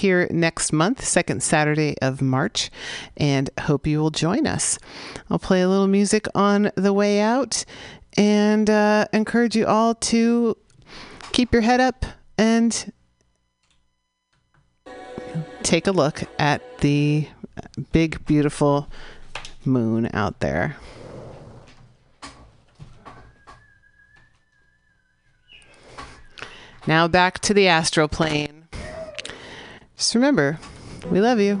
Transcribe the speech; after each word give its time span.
here 0.00 0.26
next 0.30 0.72
month, 0.72 1.04
second 1.04 1.42
Saturday 1.42 1.94
of 2.00 2.22
March, 2.22 2.70
and 3.16 3.50
hope 3.60 3.86
you 3.86 4.00
will 4.00 4.10
join 4.10 4.46
us. 4.46 4.78
I'll 5.28 5.38
play 5.38 5.60
a 5.60 5.68
little 5.68 5.86
music 5.86 6.26
on 6.34 6.72
the 6.74 6.92
way 6.92 7.20
out 7.20 7.64
and 8.16 8.68
uh, 8.68 9.06
encourage 9.12 9.54
you 9.54 9.66
all 9.66 9.94
to 9.94 10.56
keep 11.32 11.52
your 11.52 11.62
head 11.62 11.80
up 11.80 12.06
and 12.38 12.92
take 15.62 15.86
a 15.86 15.92
look 15.92 16.22
at 16.38 16.78
the 16.78 17.28
big, 17.92 18.24
beautiful 18.24 18.88
moon 19.66 20.08
out 20.14 20.40
there. 20.40 20.76
Now 26.86 27.06
back 27.06 27.38
to 27.40 27.52
the 27.52 27.68
astral 27.68 28.08
plane. 28.08 28.59
Just 30.00 30.14
remember, 30.14 30.58
we 31.10 31.20
love 31.20 31.40
you. 31.40 31.60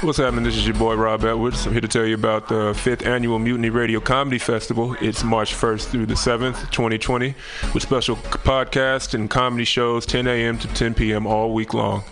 What's 0.00 0.18
happening? 0.18 0.44
This 0.44 0.56
is 0.56 0.64
your 0.64 0.76
boy 0.76 0.94
Rob 0.94 1.24
Edwards. 1.24 1.66
I'm 1.66 1.72
here 1.72 1.80
to 1.80 1.88
tell 1.88 2.06
you 2.06 2.14
about 2.14 2.46
the 2.46 2.72
fifth 2.72 3.04
annual 3.04 3.40
Mutiny 3.40 3.68
Radio 3.68 3.98
Comedy 3.98 4.38
Festival. 4.38 4.94
It's 5.00 5.24
March 5.24 5.52
1st 5.52 5.88
through 5.88 6.06
the 6.06 6.14
7th, 6.14 6.70
2020, 6.70 7.34
with 7.74 7.82
special 7.82 8.14
podcasts 8.14 9.14
and 9.14 9.28
comedy 9.28 9.64
shows 9.64 10.06
10 10.06 10.28
a.m. 10.28 10.56
to 10.58 10.68
10 10.68 10.94
p.m. 10.94 11.26
all 11.26 11.52
week 11.52 11.74
long. 11.74 12.04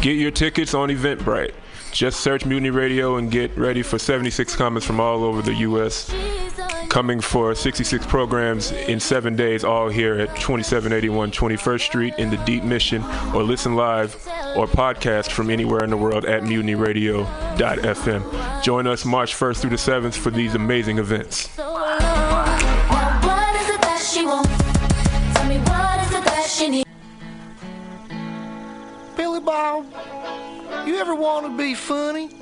Get 0.00 0.12
your 0.12 0.30
tickets 0.30 0.72
on 0.72 0.88
Eventbrite. 0.88 1.52
Just 1.90 2.20
search 2.20 2.46
Mutiny 2.46 2.70
Radio 2.70 3.16
and 3.16 3.28
get 3.28 3.56
ready 3.58 3.82
for 3.82 3.98
76 3.98 4.54
comments 4.54 4.86
from 4.86 5.00
all 5.00 5.24
over 5.24 5.42
the 5.42 5.54
U.S. 5.54 6.14
Coming 6.92 7.20
for 7.22 7.54
66 7.54 8.04
programs 8.04 8.70
in 8.70 9.00
seven 9.00 9.34
days, 9.34 9.64
all 9.64 9.88
here 9.88 10.20
at 10.20 10.28
2781 10.36 11.30
21st 11.30 11.80
Street 11.80 12.12
in 12.18 12.28
the 12.28 12.36
Deep 12.44 12.64
Mission, 12.64 13.02
or 13.34 13.42
listen 13.42 13.76
live 13.76 14.14
or 14.54 14.66
podcast 14.66 15.30
from 15.30 15.48
anywhere 15.48 15.82
in 15.84 15.88
the 15.88 15.96
world 15.96 16.26
at 16.26 16.42
mutinyradio.fm. 16.42 18.62
Join 18.62 18.86
us 18.86 19.06
March 19.06 19.34
1st 19.34 19.60
through 19.62 19.70
the 19.70 19.76
7th 19.76 20.14
for 20.14 20.30
these 20.30 20.54
amazing 20.54 20.98
events. 20.98 21.56
What 21.56 22.02
is 23.56 23.70
it 23.70 23.80
that 23.80 24.06
she 24.12 24.26
wants? 24.26 24.50
Tell 25.32 25.48
me 25.48 25.56
what 25.60 25.98
is 26.06 26.12
it 26.14 26.24
that 26.26 26.50
she 26.50 26.68
needs? 26.68 26.86
Billy 29.16 29.40
Bob, 29.40 29.86
you 30.86 30.96
ever 30.96 31.14
want 31.14 31.46
to 31.46 31.56
be 31.56 31.74
funny? 31.74 32.41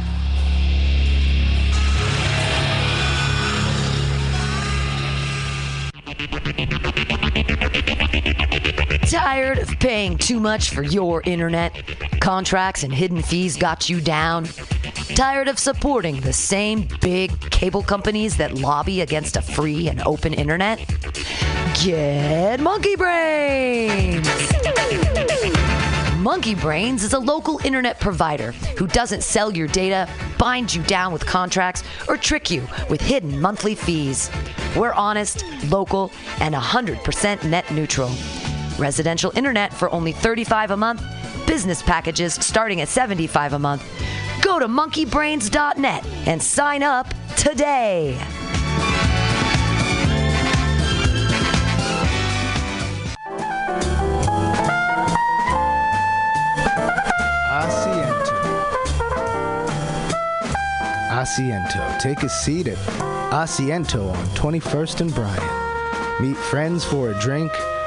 Tired 9.11 9.57
of 9.57 9.67
paying 9.77 10.17
too 10.17 10.39
much 10.39 10.69
for 10.69 10.83
your 10.83 11.21
internet? 11.23 11.73
Contracts 12.21 12.83
and 12.83 12.93
hidden 12.93 13.21
fees 13.21 13.57
got 13.57 13.89
you 13.89 13.99
down? 13.99 14.45
Tired 15.15 15.49
of 15.49 15.59
supporting 15.59 16.21
the 16.21 16.31
same 16.31 16.87
big 17.01 17.37
cable 17.51 17.83
companies 17.83 18.37
that 18.37 18.53
lobby 18.53 19.01
against 19.01 19.35
a 19.35 19.41
free 19.41 19.89
and 19.89 20.01
open 20.03 20.33
internet? 20.33 20.79
Get 21.83 22.61
Monkey 22.61 22.95
Brains! 22.95 24.29
Monkey 26.19 26.55
Brains 26.55 27.03
is 27.03 27.11
a 27.11 27.19
local 27.19 27.59
internet 27.65 27.99
provider 27.99 28.53
who 28.77 28.87
doesn't 28.87 29.23
sell 29.23 29.51
your 29.51 29.67
data, 29.67 30.07
bind 30.37 30.73
you 30.73 30.81
down 30.83 31.11
with 31.11 31.25
contracts, 31.25 31.83
or 32.07 32.15
trick 32.15 32.49
you 32.49 32.65
with 32.89 33.01
hidden 33.01 33.41
monthly 33.41 33.75
fees. 33.75 34.31
We're 34.73 34.93
honest, 34.93 35.43
local, 35.69 36.13
and 36.39 36.55
100% 36.55 37.43
net 37.49 37.69
neutral. 37.73 38.09
Residential 38.79 39.31
internet 39.35 39.73
for 39.73 39.89
only 39.91 40.11
35 40.11 40.71
a 40.71 40.77
month, 40.77 41.03
business 41.45 41.81
packages 41.81 42.33
starting 42.33 42.81
at 42.81 42.87
75 42.87 43.53
a 43.53 43.59
month. 43.59 43.83
Go 44.41 44.59
to 44.59 44.67
monkeybrains.net 44.67 46.05
and 46.25 46.41
sign 46.41 46.83
up 46.83 47.13
today. 47.37 48.19
Asiento. 61.21 61.99
Take 61.99 62.23
a 62.23 62.29
seat 62.29 62.67
at 62.67 62.77
Asiento 63.31 64.11
on 64.11 64.25
21st 64.29 65.01
and 65.01 65.13
Bryant. 65.13 66.19
Meet 66.19 66.35
friends 66.35 66.83
for 66.83 67.11
a 67.11 67.19
drink, 67.19 67.51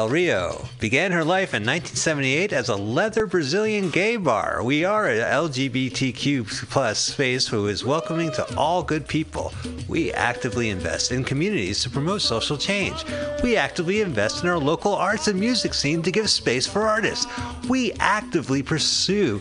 El 0.00 0.08
Rio 0.08 0.64
began 0.78 1.12
her 1.12 1.22
life 1.22 1.52
in 1.52 1.62
1978 1.62 2.54
as 2.54 2.70
a 2.70 2.74
leather 2.74 3.26
Brazilian 3.26 3.90
gay 3.90 4.16
bar. 4.16 4.62
We 4.62 4.82
are 4.82 5.06
an 5.06 5.18
LGBTQ 5.18 6.70
plus 6.70 6.98
space 6.98 7.46
who 7.46 7.66
is 7.66 7.84
welcoming 7.84 8.32
to 8.32 8.56
all 8.56 8.82
good 8.82 9.06
people. 9.06 9.52
We 9.88 10.10
actively 10.14 10.70
invest 10.70 11.12
in 11.12 11.22
communities 11.22 11.82
to 11.82 11.90
promote 11.90 12.22
social 12.22 12.56
change. 12.56 13.04
We 13.42 13.58
actively 13.58 14.00
invest 14.00 14.42
in 14.42 14.48
our 14.48 14.58
local 14.58 14.94
arts 14.94 15.28
and 15.28 15.38
music 15.38 15.74
scene 15.74 16.00
to 16.04 16.10
give 16.10 16.30
space 16.30 16.66
for 16.66 16.88
artists. 16.88 17.26
We 17.68 17.92
actively 18.00 18.62
pursue 18.62 19.40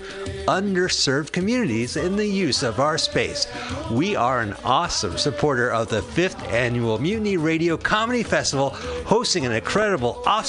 underserved 0.50 1.32
communities 1.32 1.96
in 1.96 2.18
the 2.18 2.28
use 2.28 2.64
of 2.64 2.82
our 2.82 2.98
space. 2.98 3.48
We 3.92 4.18
are 4.18 4.42
an 4.42 4.56
awesome 4.66 5.18
supporter 5.18 5.72
of 5.72 5.88
the 5.88 6.02
fifth 6.02 6.44
annual 6.50 7.00
Mutiny 7.00 7.38
Radio 7.38 7.78
Comedy 7.78 8.24
Festival, 8.24 8.72
hosting 9.06 9.46
an 9.46 9.54
incredible 9.54 10.22
offside 10.28 10.49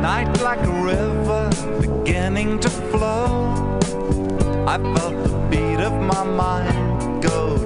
night 0.00 0.40
like 0.40 0.60
a 0.60 0.82
river 0.82 1.50
beginning 1.80 2.58
to 2.60 2.70
flow. 2.70 3.52
I 4.66 4.78
felt 4.94 5.14
the 5.24 5.46
beat 5.50 5.80
of 5.80 5.92
my 5.92 6.24
mind 6.24 7.22
go 7.22 7.59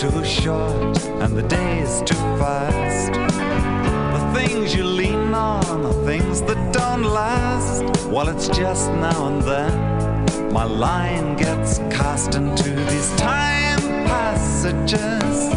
too 0.00 0.24
short 0.24 1.04
and 1.20 1.36
the 1.36 1.42
days 1.42 2.00
too 2.06 2.14
fast. 2.40 3.12
The 3.12 4.32
things 4.32 4.74
you 4.74 4.82
lean 4.82 5.34
on 5.34 5.84
are 5.84 6.06
things 6.06 6.40
that 6.40 6.72
don't 6.72 7.02
last. 7.02 7.84
Well, 8.06 8.28
it's 8.30 8.48
just 8.48 8.88
now 8.92 9.26
and 9.26 9.42
then 9.42 10.52
my 10.54 10.64
line 10.64 11.36
gets 11.36 11.80
cast 11.90 12.34
into 12.34 12.70
these 12.90 13.14
time 13.16 13.80
passages. 14.06 15.50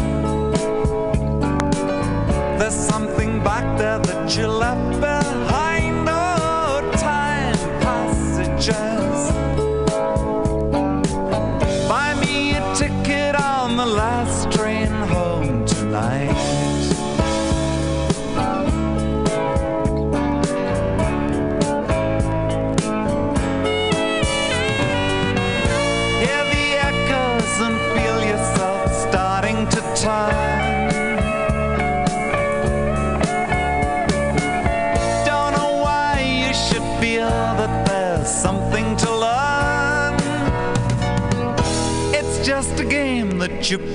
There's 2.58 2.74
something 2.74 3.42
back 3.42 3.78
there 3.78 3.98
that 3.98 4.36
you 4.36 4.46
left 4.46 5.00
behind. 5.00 6.06
Oh, 6.06 6.92
time 6.98 7.56
passages. 7.80 8.93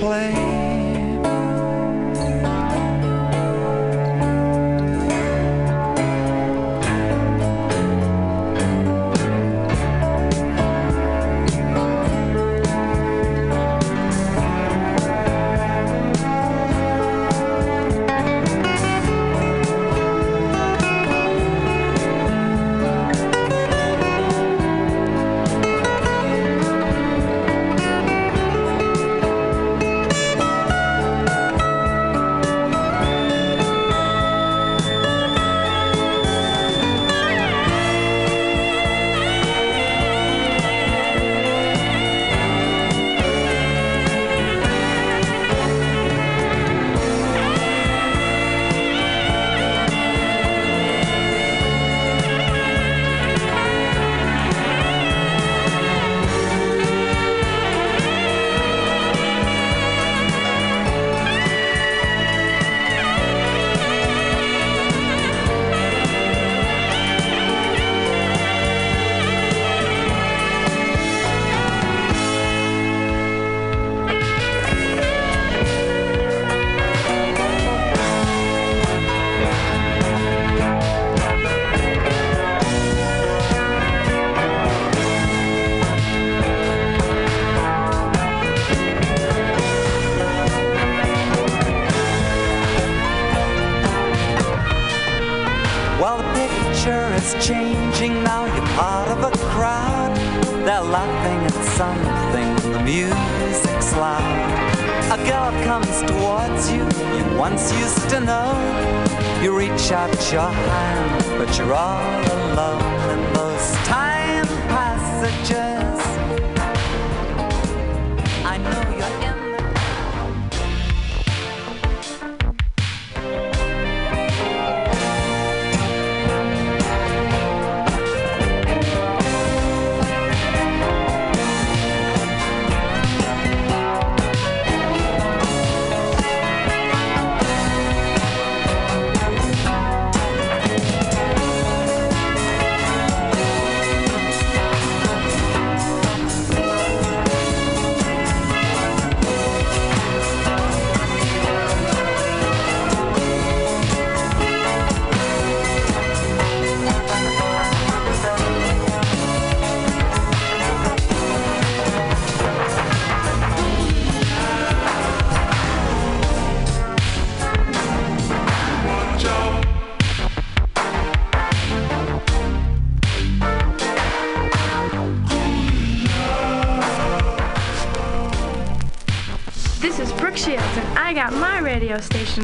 play. 0.00 0.49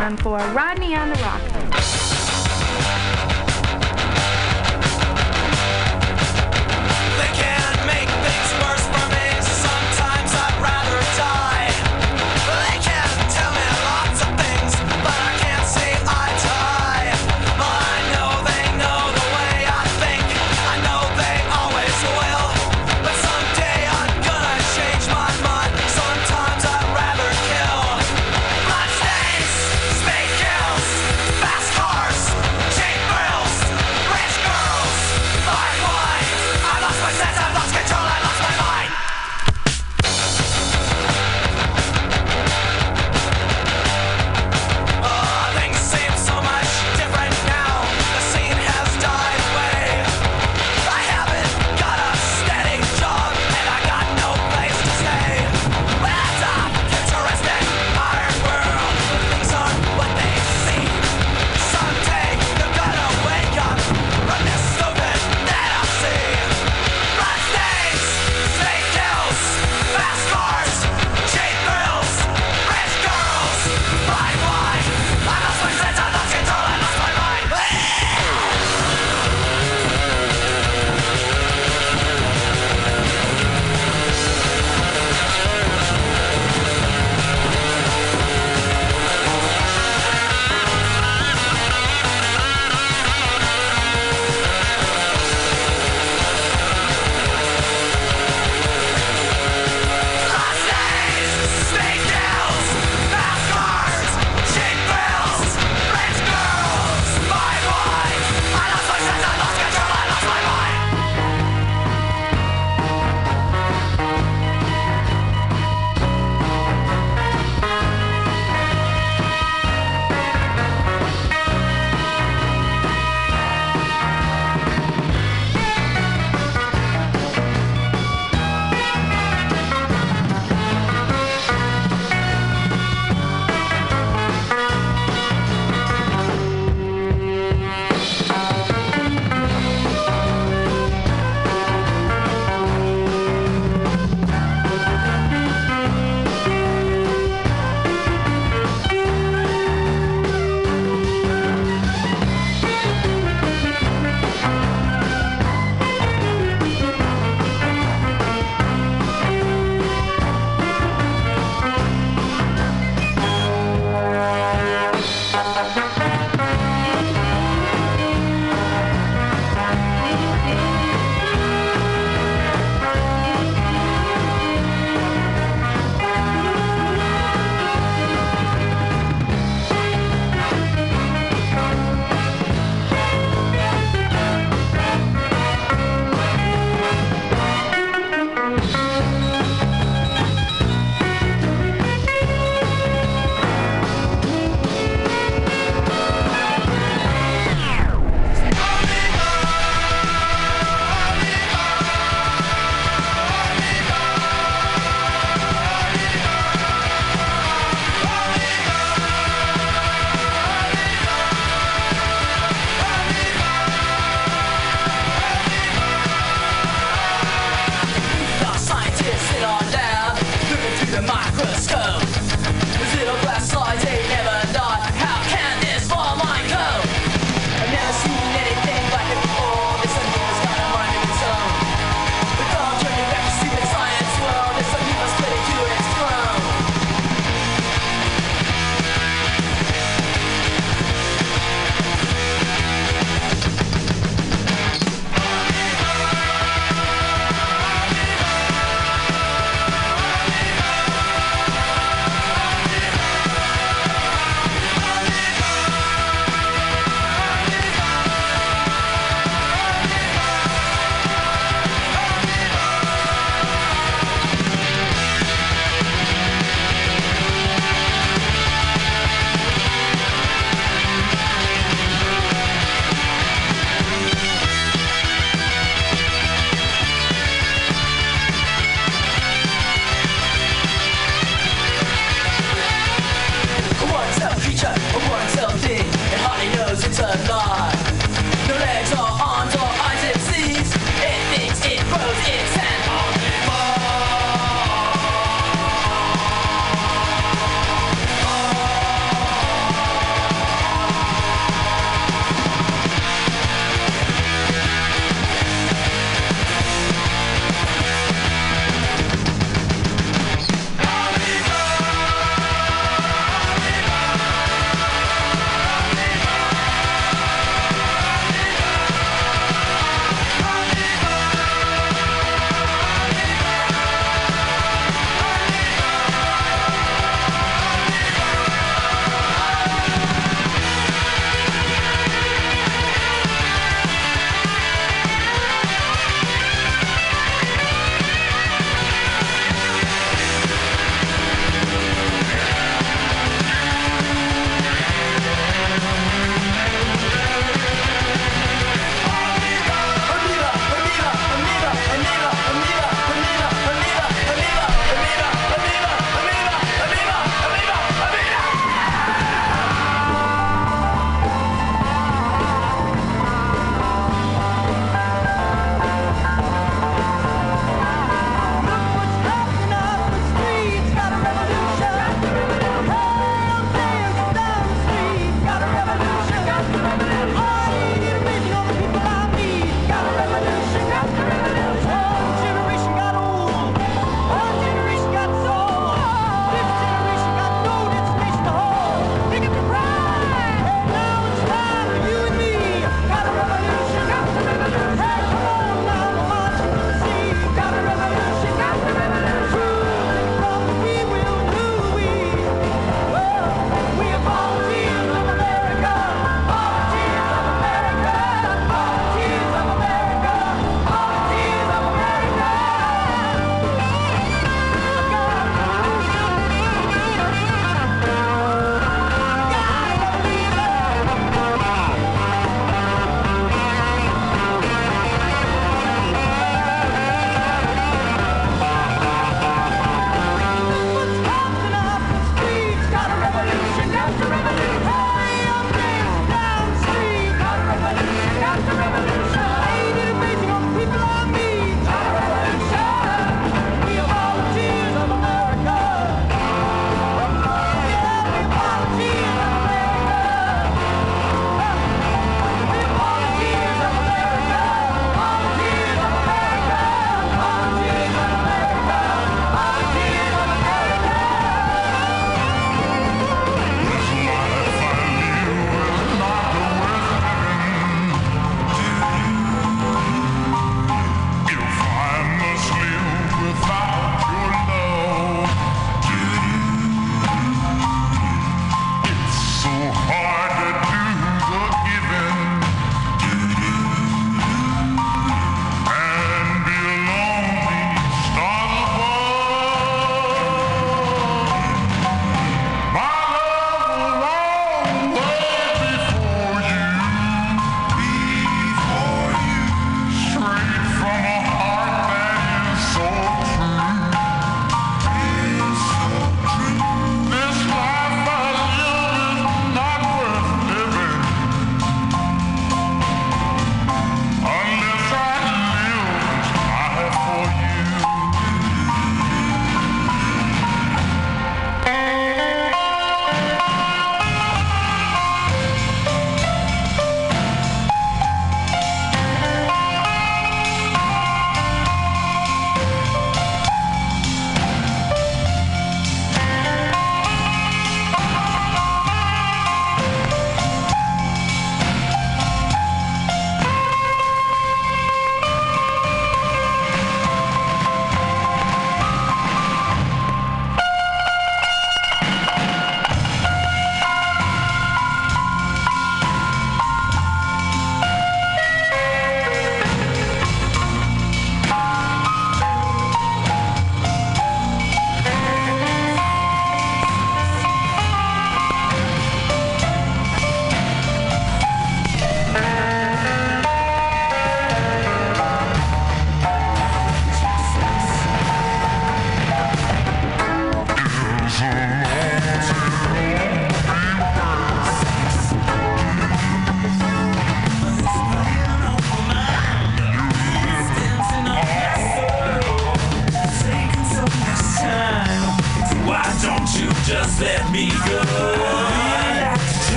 On 0.00 0.16
for 0.16 0.38
Rodney 0.54 0.94
on 0.94 1.08
the 1.10 1.16
Rock. 1.16 1.51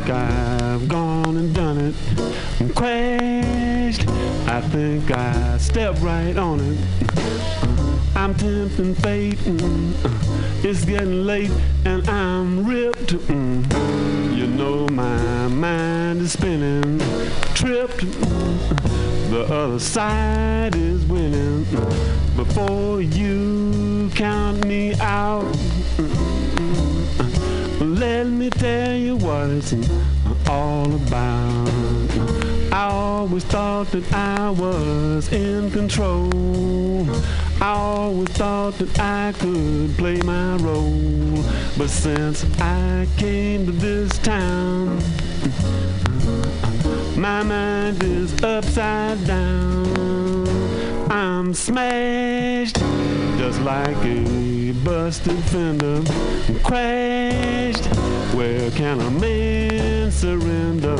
I've 0.00 0.88
gone 0.88 1.36
and 1.36 1.54
done 1.54 1.76
it 1.78 1.94
and 2.60 2.74
crashed. 2.74 4.08
I 4.48 4.60
think 4.62 5.10
I 5.10 5.58
stepped 5.58 6.00
right 6.00 6.34
on 6.36 6.60
it. 6.60 6.78
I'm 8.16 8.34
tempting 8.34 8.94
fate. 8.94 9.36
mm, 9.40 10.64
It's 10.64 10.84
getting 10.86 11.26
late 11.26 11.50
and 11.84 12.08
I'm 12.08 12.66
ripped. 12.66 13.12
mm. 13.28 14.34
You 14.34 14.46
know 14.46 14.88
my 14.88 15.48
mind 15.48 16.22
is 16.22 16.32
spinning, 16.32 16.98
tripped. 17.54 17.98
mm, 17.98 19.30
The 19.30 19.44
other 19.54 19.78
side 19.78 20.74
is 20.74 21.04
winning. 21.04 21.64
Before 22.34 23.02
you 23.02 24.10
count 24.14 24.64
me 24.64 24.94
out, 24.94 25.44
let 28.12 28.26
me 28.26 28.50
tell 28.50 28.94
you 28.94 29.16
what 29.16 29.48
it's 29.48 29.72
all 30.46 30.94
about. 31.02 31.70
I 32.70 32.84
always 32.90 33.44
thought 33.44 33.86
that 33.92 34.12
I 34.12 34.50
was 34.50 35.32
in 35.32 35.70
control. 35.70 37.08
I 37.60 37.72
always 37.72 38.28
thought 38.40 38.74
that 38.80 39.00
I 39.00 39.32
could 39.40 39.96
play 39.96 40.18
my 40.34 40.56
role. 40.56 41.42
But 41.78 41.88
since 41.88 42.44
I 42.60 43.08
came 43.16 43.64
to 43.64 43.72
this 43.72 44.10
town, 44.18 45.00
my 47.16 47.42
mind 47.42 48.02
is 48.02 48.30
upside 48.42 49.26
down. 49.26 50.46
I'm 51.10 51.54
smashed, 51.54 52.78
just 53.42 53.60
like 53.62 53.96
a 54.04 54.72
busted 54.84 55.36
fender. 55.50 56.00
Crashed, 56.62 57.86
where 58.36 58.70
can 58.70 59.00
a 59.00 59.10
man 59.10 60.12
surrender? 60.12 60.96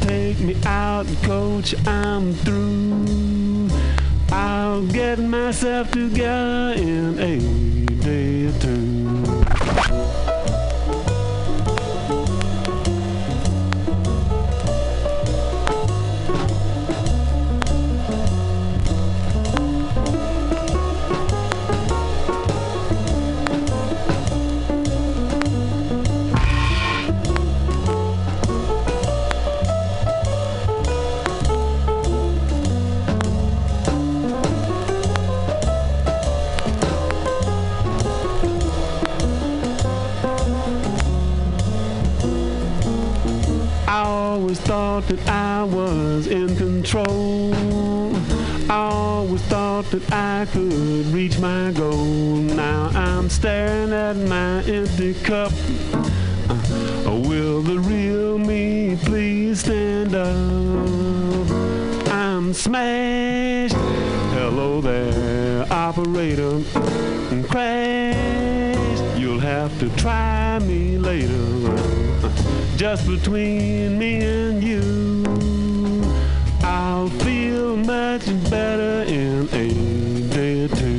Take 0.00 0.40
me 0.40 0.56
out, 0.64 1.06
coach, 1.22 1.76
I'm 1.86 2.34
through. 2.34 3.68
I'll 4.32 4.84
get 4.88 5.20
myself 5.20 5.92
together 5.92 6.74
in 6.76 7.20
a 7.20 7.38
day 8.02 8.46
or 8.46 8.58
two. 8.58 9.05
Always 44.36 44.60
thought 44.60 45.06
that 45.08 45.26
I 45.26 45.64
was 45.64 46.26
in 46.26 46.54
control. 46.56 47.54
Always 48.68 49.40
thought 49.42 49.86
that 49.92 50.12
I 50.12 50.46
could 50.52 51.06
reach 51.06 51.38
my 51.38 51.72
goal. 51.72 52.36
Now 52.36 52.90
I'm 52.92 53.30
staring 53.30 53.94
at 53.94 54.16
my 54.16 54.62
empty 54.64 55.14
cup. 55.14 55.52
Uh, 56.50 57.18
will 57.26 57.62
the 57.62 57.78
real 57.78 58.36
me 58.36 58.98
please 59.04 59.60
stand 59.60 60.14
up? 60.14 60.36
I'm 62.12 62.52
smashed. 62.52 63.74
Hello 64.36 64.82
there, 64.82 65.66
operator. 65.72 66.60
Crashed. 67.48 69.18
You'll 69.18 69.40
have 69.40 69.78
to 69.80 69.88
try 69.96 70.58
me 70.58 70.98
later 70.98 71.55
just 72.76 73.06
between 73.06 73.98
me 73.98 74.16
and 74.16 74.62
you. 74.62 75.24
I'll 76.62 77.08
feel 77.08 77.74
much 77.74 78.26
better 78.50 79.02
in 79.10 79.48
a 79.52 80.28
day 80.28 80.64
or 80.64 80.68
two. 80.68 80.96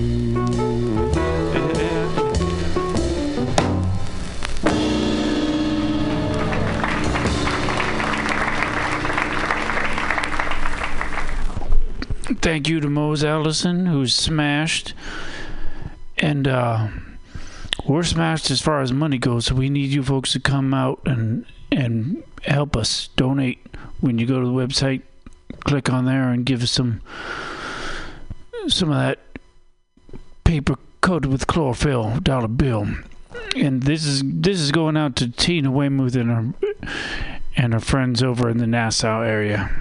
Thank 12.41 12.67
you 12.67 12.79
to 12.79 12.89
Mose 12.89 13.23
Allison, 13.23 13.85
who's 13.85 14.15
smashed. 14.15 14.95
And 16.17 16.47
uh, 16.47 16.87
we're 17.85 18.03
smashed 18.03 18.49
as 18.49 18.61
far 18.61 18.81
as 18.81 18.91
money 18.91 19.19
goes, 19.19 19.45
so 19.45 19.55
we 19.55 19.69
need 19.69 19.91
you 19.91 20.01
folks 20.01 20.31
to 20.31 20.39
come 20.39 20.73
out 20.73 21.01
and 21.05 21.45
and 21.71 22.23
help 22.43 22.75
us 22.75 23.07
donate. 23.15 23.59
When 23.99 24.17
you 24.19 24.25
go 24.25 24.39
to 24.39 24.45
the 24.45 24.53
website, 24.53 25.01
click 25.61 25.89
on 25.89 26.05
there 26.05 26.29
and 26.29 26.45
give 26.45 26.63
us 26.63 26.71
some 26.71 27.01
some 28.67 28.91
of 28.91 28.97
that 28.97 29.19
paper 30.43 30.75
coated 31.01 31.31
with 31.31 31.47
chlorophyll 31.47 32.19
dollar 32.19 32.47
bill. 32.47 32.87
And 33.55 33.83
this 33.83 34.05
is 34.05 34.21
this 34.23 34.59
is 34.59 34.71
going 34.71 34.97
out 34.97 35.15
to 35.17 35.29
Tina 35.29 35.71
Weymouth 35.71 36.15
and 36.15 36.29
her 36.29 36.53
and 37.55 37.73
her 37.73 37.79
friends 37.79 38.21
over 38.21 38.49
in 38.49 38.57
the 38.57 38.67
Nassau 38.67 39.21
area. 39.21 39.71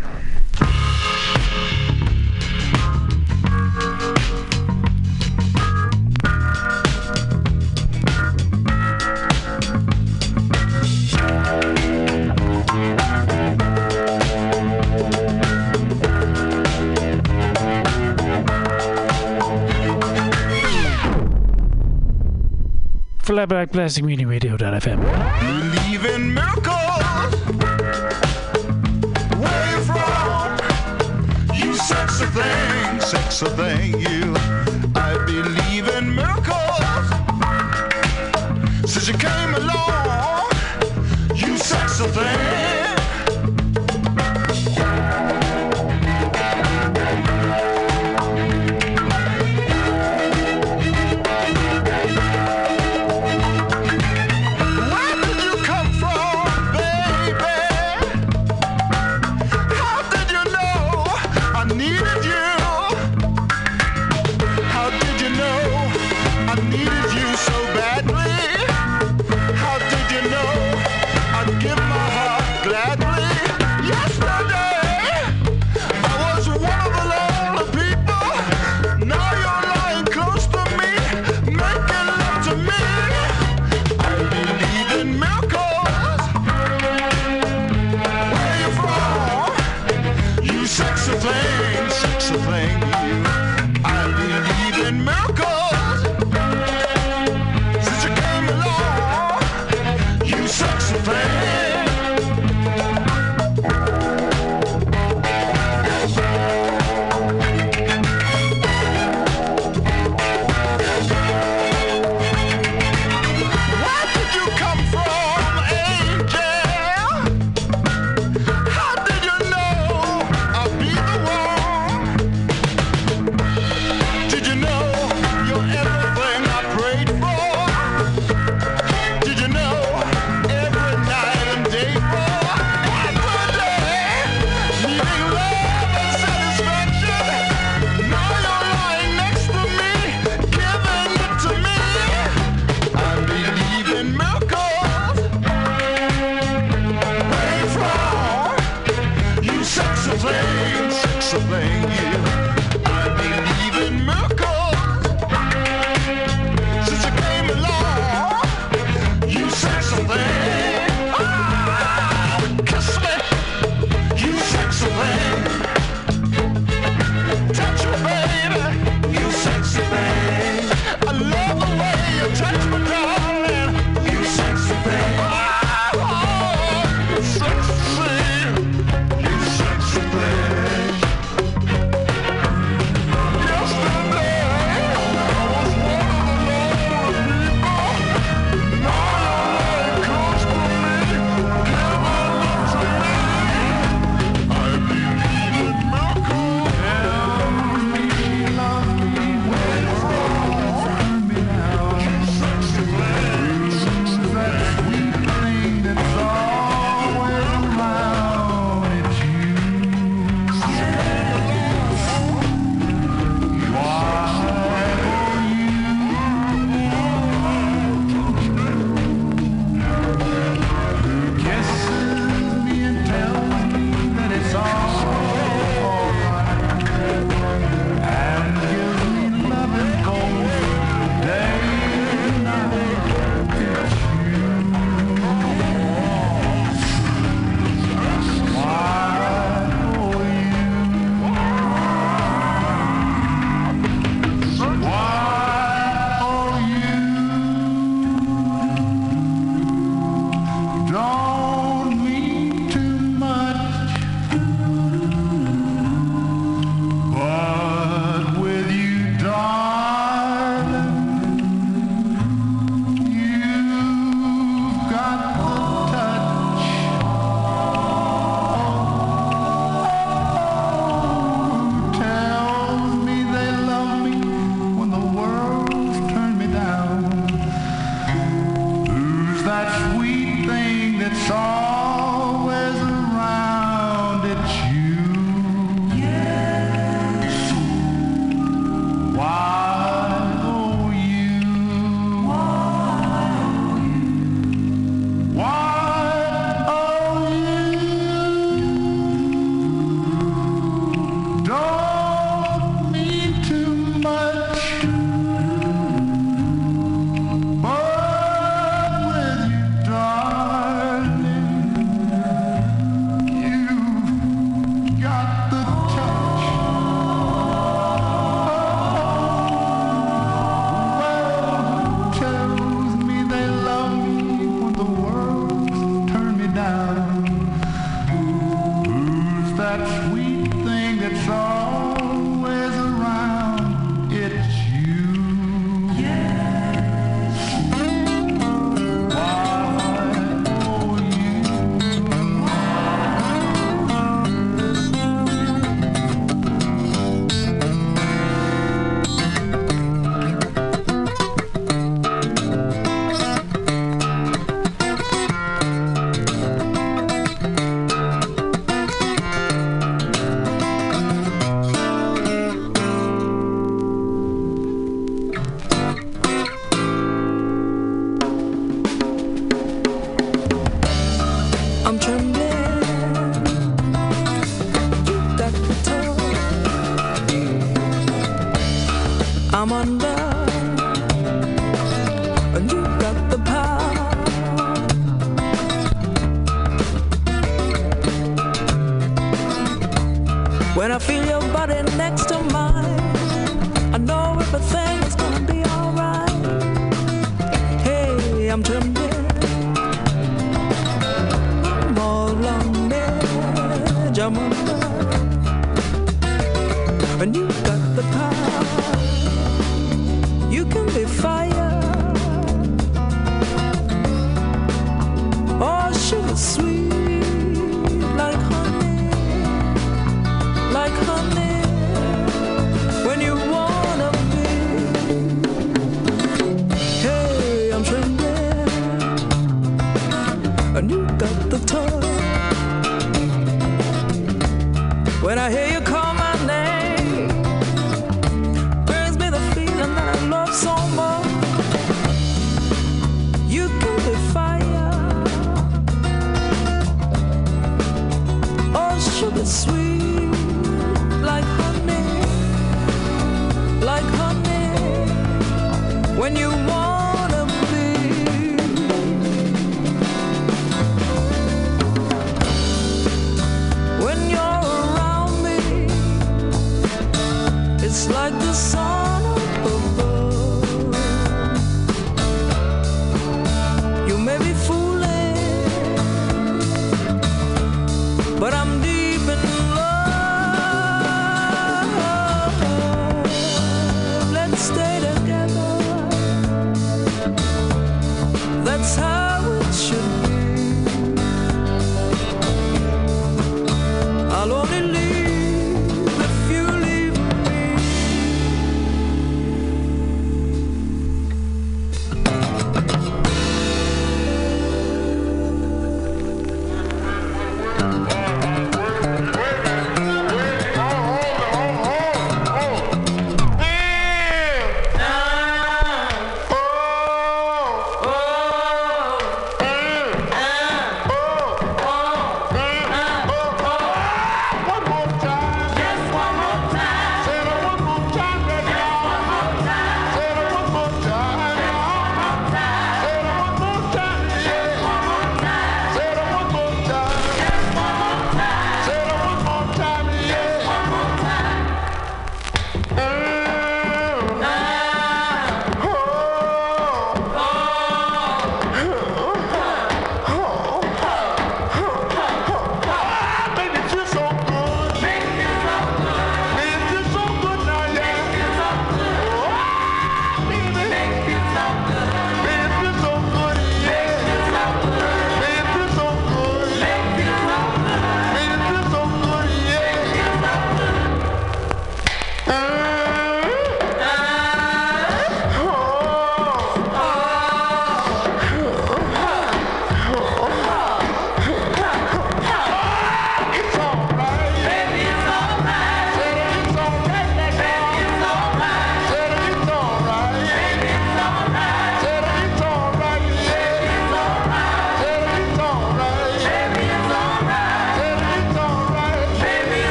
Flatback 23.36 23.70
Plastic 23.70 24.02
Media 24.02 24.26
Radio.fm. 24.26 24.98
Believe 25.40 26.06
in 26.06 26.32
miracles. 26.32 27.34
Where 29.36 29.70
you 29.72 29.80
from? 29.84 30.56
You 31.54 31.74
thing, 32.32 32.98
thing, 33.50 34.00
you. 34.00 34.34
I 34.94 35.22
believe 35.26 35.86
in 35.96 36.14
miracles. 36.14 37.10
Since 38.90 39.08
you 39.08 39.18
came 39.18 39.54
along, 39.54 40.50
you 41.34 41.58
thing. 42.08 42.35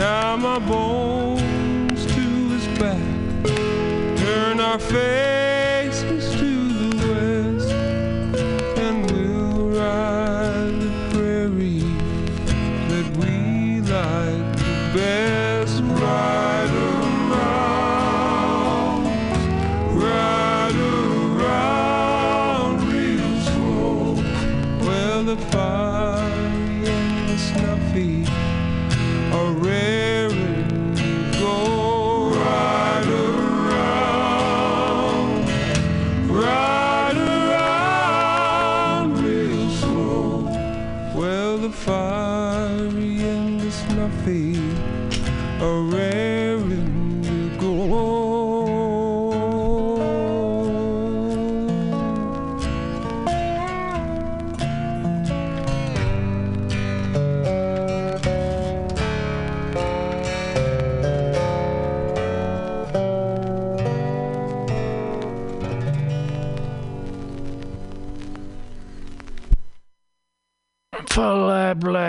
Tie 0.00 0.36
my 0.36 0.58
bones 0.60 2.06
to 2.06 2.48
his 2.48 2.66
back. 2.78 3.46
Turn 4.16 4.58
our 4.58 4.78
faces 4.78 5.39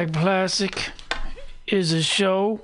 Black 0.02 0.14
Plastic 0.14 0.90
is 1.68 1.94
a 1.94 2.02
show 2.02 2.60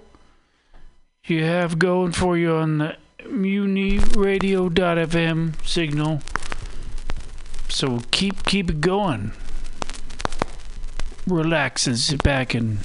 you 1.25 1.43
have 1.43 1.77
going 1.77 2.11
for 2.11 2.35
you 2.35 2.55
on 2.55 2.79
the 2.79 2.97
MutinyRadio.fm 3.25 5.67
signal. 5.67 6.21
So 7.69 7.99
keep 8.09 8.43
keep 8.43 8.71
it 8.71 8.81
going. 8.81 9.33
Relax 11.27 11.85
and 11.85 11.99
sit 11.99 12.23
back 12.23 12.55
and 12.55 12.79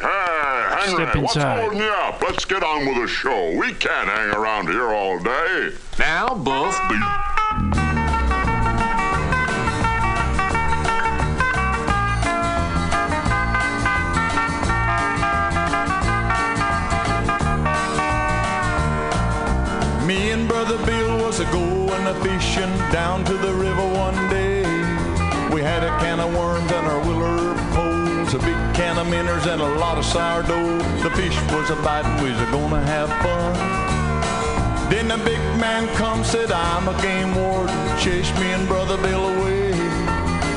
Hey, 0.00 0.88
Step 0.88 1.14
what's 1.14 1.36
inside. 1.36 1.60
holding 1.60 1.78
you 1.78 1.84
up? 1.84 2.20
Let's 2.20 2.44
get 2.44 2.64
on 2.64 2.84
with 2.86 2.96
the 2.96 3.06
show. 3.06 3.56
We 3.56 3.74
can't 3.74 4.08
hang 4.08 4.30
around 4.30 4.66
here 4.68 4.88
all 4.88 5.22
day. 5.22 5.70
Now, 6.00 6.34
both 6.34 6.76
be. 6.88 6.98
Me 20.14 20.30
and 20.30 20.46
Brother 20.46 20.78
Bill 20.86 21.18
was 21.26 21.40
a 21.40 21.44
goin' 21.46 22.06
a 22.06 22.14
fishing 22.22 22.74
down 22.92 23.24
to 23.24 23.32
the 23.32 23.52
river 23.52 23.86
one 24.06 24.14
day. 24.30 24.62
We 25.52 25.60
had 25.60 25.82
a 25.82 25.90
can 25.98 26.20
of 26.20 26.32
worms 26.32 26.70
and 26.70 26.86
our 26.86 27.00
willow 27.00 27.54
poles, 27.74 28.32
a 28.32 28.38
big 28.38 28.60
can 28.78 28.96
of 28.96 29.08
minnows 29.08 29.44
and 29.46 29.60
a 29.60 29.74
lot 29.74 29.98
of 29.98 30.04
sourdough. 30.04 30.78
The 31.02 31.10
fish 31.18 31.36
was 31.50 31.70
a 31.70 31.76
biting, 31.82 32.14
we 32.22 32.30
was 32.30 32.40
a 32.40 32.48
gonna 32.52 32.80
have 32.94 33.10
fun. 33.24 33.54
Then 34.88 35.08
the 35.08 35.18
big 35.24 35.42
man 35.58 35.88
come, 35.96 36.22
said 36.22 36.52
I'm 36.52 36.86
a 36.86 36.96
game 37.02 37.34
warden, 37.34 37.74
chase 37.98 38.30
me 38.38 38.52
and 38.52 38.68
Brother 38.68 38.96
Bill 38.98 39.24
away. 39.34 39.72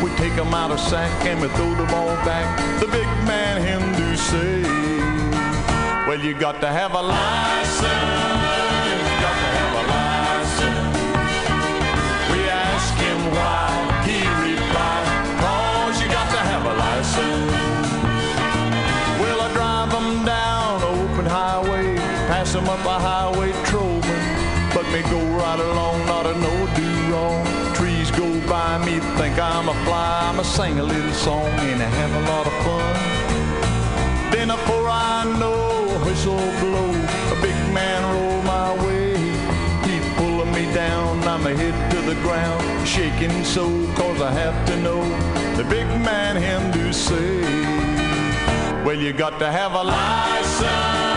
We 0.04 0.12
take 0.22 0.38
'em 0.38 0.54
out 0.54 0.70
of 0.70 0.80
sack 0.80 1.12
and 1.26 1.42
we 1.42 1.48
throw 1.58 1.74
them 1.74 1.92
all 1.96 2.16
back. 2.30 2.48
The 2.80 2.90
big 3.00 3.10
man 3.26 3.56
him 3.70 3.82
do 4.02 4.08
say, 4.16 4.62
well 6.08 6.20
you 6.20 6.36
got 6.36 6.62
to 6.62 6.68
have 6.68 6.94
a 6.94 7.02
license. 7.02 8.37
'Em 22.68 22.80
up 22.80 22.86
a 22.86 23.00
highway 23.00 23.52
trolling, 23.64 24.26
but 24.74 24.86
me 24.92 25.02
go 25.10 25.22
right 25.42 25.60
along, 25.60 26.06
not 26.06 26.26
a 26.26 26.36
no 26.36 26.54
do 26.76 26.90
wrong. 27.12 27.46
Trees 27.74 28.12
go 28.12 28.28
by 28.48 28.78
me, 28.86 29.00
think 29.18 29.40
I'm 29.40 29.70
a 29.70 29.76
fly, 29.86 30.28
I'ma 30.30 30.44
sing 30.44 30.80
a 30.80 30.84
little 30.84 31.14
song 31.14 31.48
and 31.70 31.82
I 31.82 31.90
have 32.02 32.14
a 32.22 32.24
lot 32.32 32.46
of 32.52 32.56
fun. 32.66 32.94
Then 34.32 34.48
before 34.50 34.90
I 34.90 35.24
know 35.40 35.60
a 35.96 36.00
whistle 36.06 36.48
blow, 36.62 36.92
a 37.36 37.38
big 37.42 37.60
man 37.74 38.00
roll 38.14 38.42
my 38.44 38.70
way. 38.86 39.16
He 39.88 39.96
pulling 40.18 40.52
me 40.52 40.66
down, 40.74 41.24
I'm 41.24 41.46
a 41.48 41.54
head 41.56 41.76
to 41.92 42.00
the 42.02 42.18
ground, 42.26 42.64
shaking 42.88 43.44
so 43.44 43.66
cause 43.96 44.20
I 44.22 44.32
have 44.44 44.58
to 44.70 44.76
know 44.86 45.02
the 45.56 45.64
big 45.64 45.88
man 46.10 46.36
him 46.36 46.72
do 46.72 46.92
say, 46.92 47.42
well 48.84 49.00
you 49.06 49.14
got 49.14 49.40
to 49.40 49.50
have 49.60 49.74
a 49.74 49.84
license, 49.84 51.17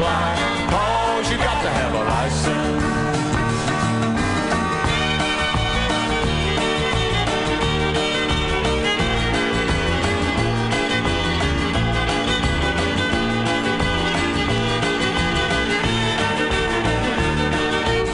replied, 0.00 0.70
cause 0.70 1.30
you 1.30 1.36
got 1.36 1.62
to 1.62 1.68
have 1.68 1.94
a 1.94 2.04
license. 2.04 2.82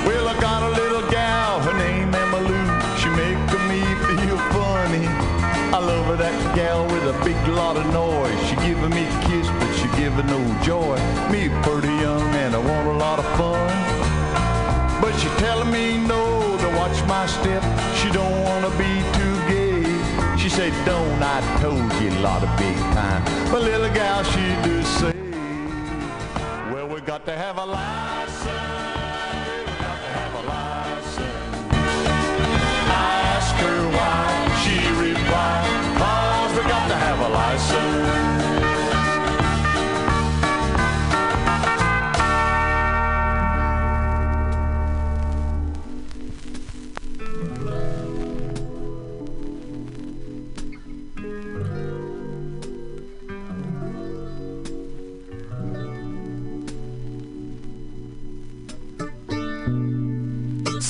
Well, 0.06 0.28
I 0.28 0.40
got 0.40 0.62
a 0.62 0.70
little 0.70 1.08
gal, 1.10 1.60
her 1.60 1.78
name 1.78 2.12
Emma 2.12 2.40
Lou. 2.40 2.66
She 2.98 3.08
making 3.10 3.68
me 3.68 3.82
feel 4.06 4.38
funny. 4.50 5.06
I 5.72 5.78
love 5.78 6.18
that 6.18 6.56
gal 6.56 6.84
with 6.86 7.04
a 7.04 7.24
big 7.24 7.36
lot 7.48 7.76
of 7.76 7.86
noise. 7.92 8.25
Giving 10.16 10.30
no 10.30 10.62
joy. 10.62 10.96
Me 11.30 11.48
pretty 11.62 11.88
young 11.88 12.22
and 12.34 12.54
I 12.54 12.58
want 12.58 12.88
a 12.88 12.92
lot 12.92 13.18
of 13.18 13.24
fun. 13.36 15.00
But 15.00 15.12
she 15.18 15.28
telling 15.40 15.70
me 15.70 15.98
no 15.98 16.56
to 16.58 16.68
watch 16.76 17.02
my 17.06 17.26
step. 17.26 17.62
She 17.96 18.10
don't 18.10 18.44
wanna 18.44 18.70
be 18.70 18.92
too 19.18 19.36
gay. 19.48 20.38
She 20.38 20.48
said, 20.48 20.72
don't 20.84 21.22
I 21.22 21.40
told 21.60 21.92
you 22.00 22.10
a 22.10 22.20
lot 22.20 22.42
of 22.42 22.58
big 22.58 22.76
time. 22.94 23.22
But 23.50 23.62
little 23.62 23.92
gal, 23.94 24.22
she 24.24 24.44
do 24.62 24.82
say, 24.82 25.14
well, 26.72 26.88
we 26.88 27.00
got 27.00 27.24
to 27.26 27.36
have 27.36 27.58
a 27.58 27.66
license. 27.66 28.85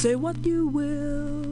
Say 0.06 0.14
what 0.14 0.46
you 0.46 0.68
will. 0.68 1.42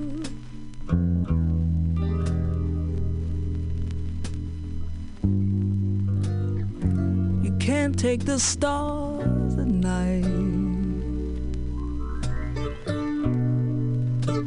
You 7.42 7.52
can't 7.58 7.98
take 7.98 8.24
the 8.24 8.38
stars 8.38 9.58
at 9.58 9.66
night. 9.66 10.22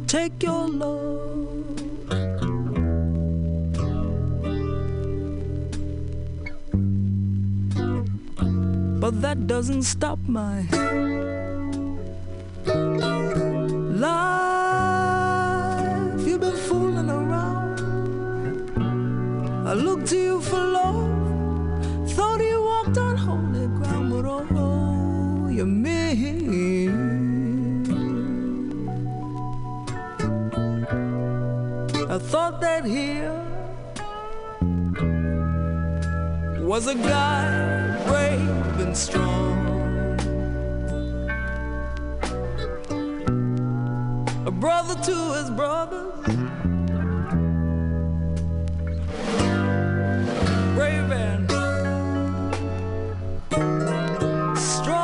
Take 0.06 0.42
your 0.42 0.68
love. 0.68 1.66
But 9.00 9.20
that 9.20 9.46
doesn't 9.46 9.82
stop 9.82 10.18
my 10.26 10.62
thought 32.28 32.60
that 32.60 32.84
here 32.84 33.32
was 36.60 36.86
a 36.86 36.94
guy 36.94 37.96
brave 38.06 38.80
and 38.80 38.94
strong. 38.94 39.56
A 44.46 44.50
brother 44.50 44.94
to 45.04 45.32
his 45.38 45.48
brothers, 45.48 46.26
brave 50.74 51.10
and 51.10 51.48
strong. 54.58 55.00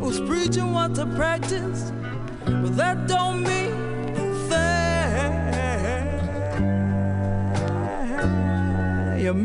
Was 0.00 0.20
preaching 0.20 0.74
what 0.74 0.94
to 0.96 1.06
practice, 1.16 1.92
but 2.44 2.76
that 2.76 3.06
don't 3.08 3.42
mean. 3.42 3.57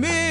me. 0.02 0.23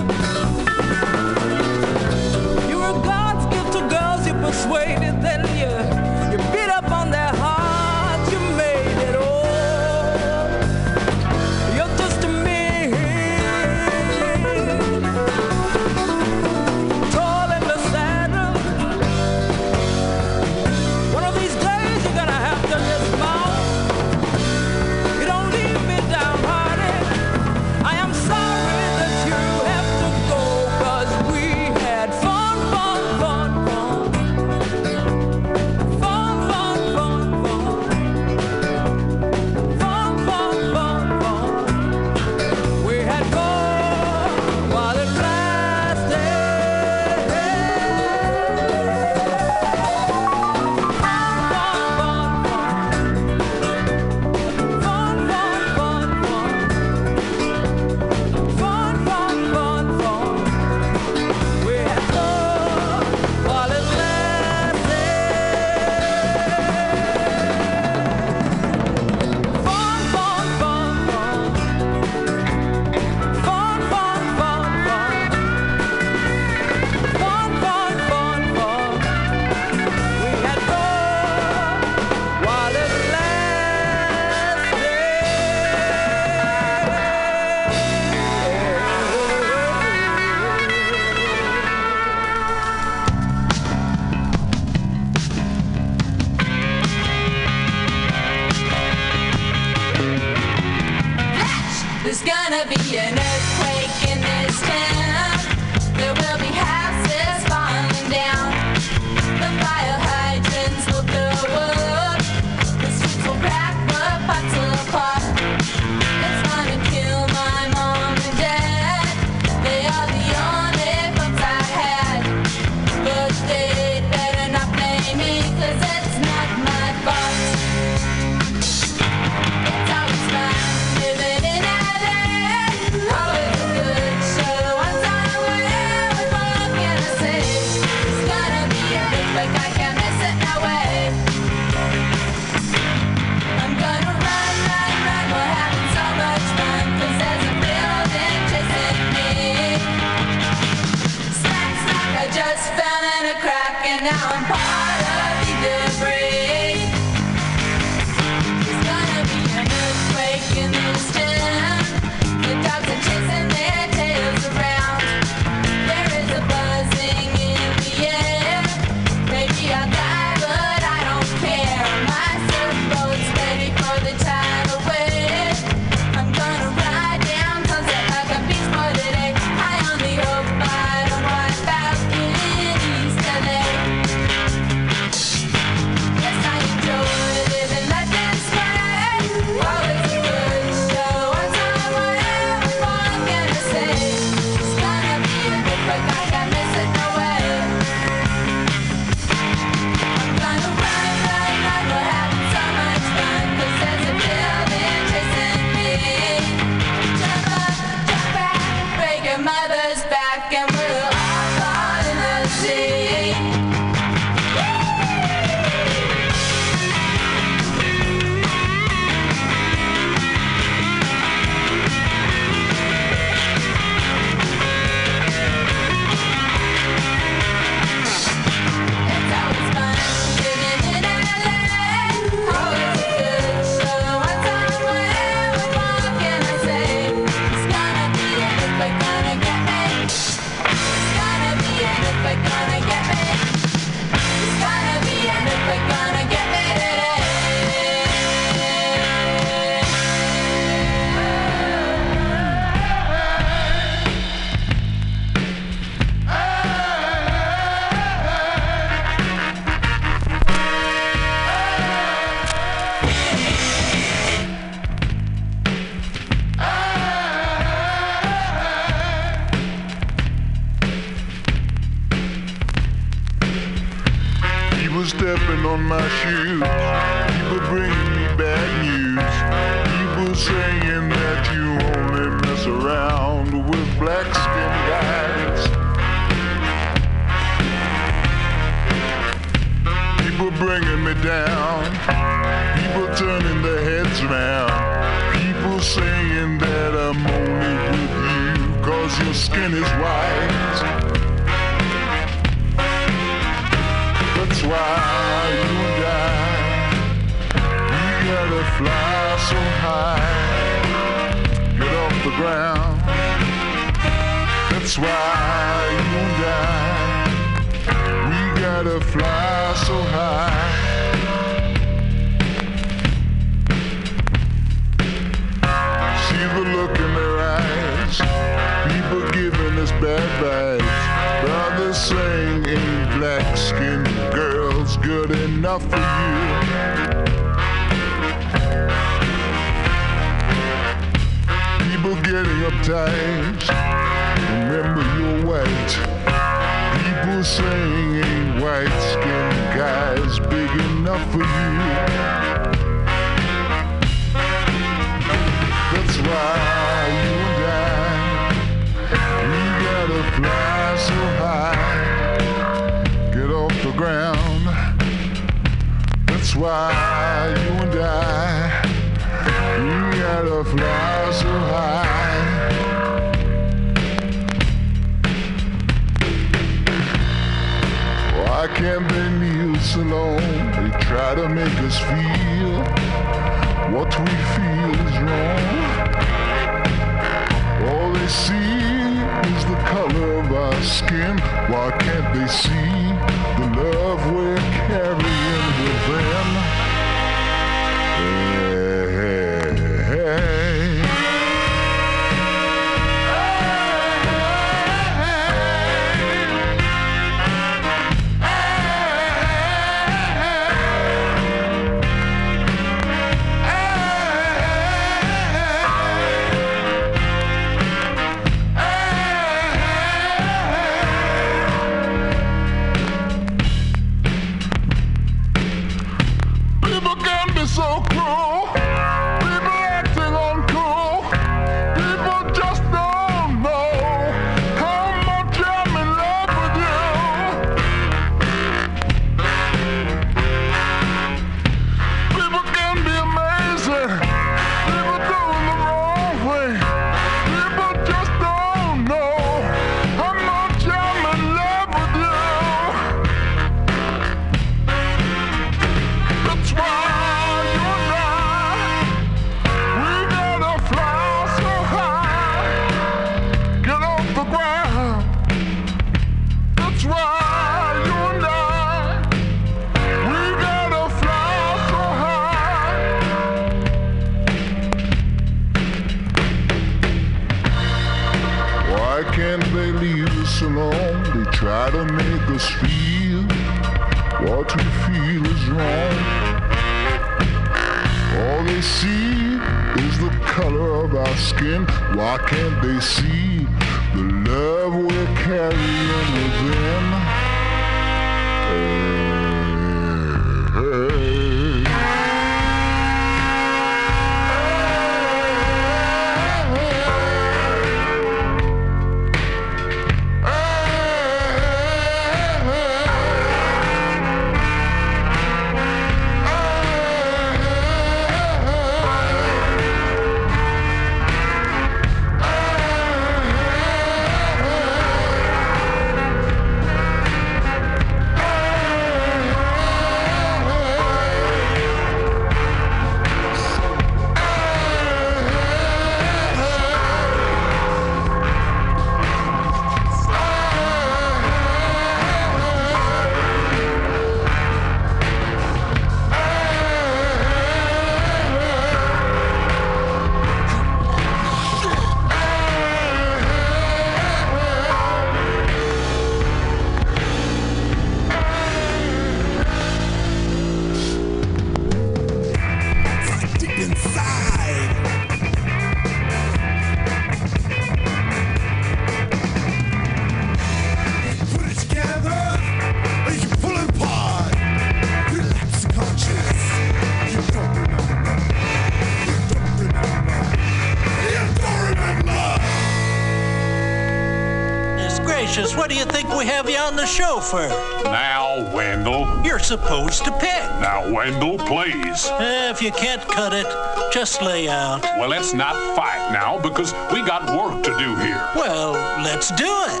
Think 586.90 586.96
we 586.96 586.96
have 586.96 586.96
you 586.96 586.96
on 586.96 586.96
the 586.96 587.06
show 587.06 587.40
for? 587.40 587.68
Now, 588.04 588.74
Wendell. 588.74 589.44
You're 589.44 589.58
supposed 589.58 590.24
to 590.24 590.32
pick. 590.32 590.62
Now, 590.80 591.10
Wendell, 591.10 591.58
please. 591.58 592.26
Eh, 592.26 592.70
if 592.70 592.82
you 592.82 592.92
can't 592.92 593.22
cut 593.22 593.52
it, 593.52 593.66
just 594.12 594.42
lay 594.42 594.68
out. 594.68 595.02
Well, 595.18 595.28
let's 595.28 595.54
not 595.54 595.74
fight 595.96 596.32
now 596.32 596.60
because 596.60 596.92
we 597.12 597.22
got 597.22 597.42
work 597.56 597.82
to 597.84 597.90
do 597.98 598.16
here. 598.16 598.48
Well, 598.54 598.92
let's 599.22 599.50
do 599.50 599.64
it. 599.64 600.00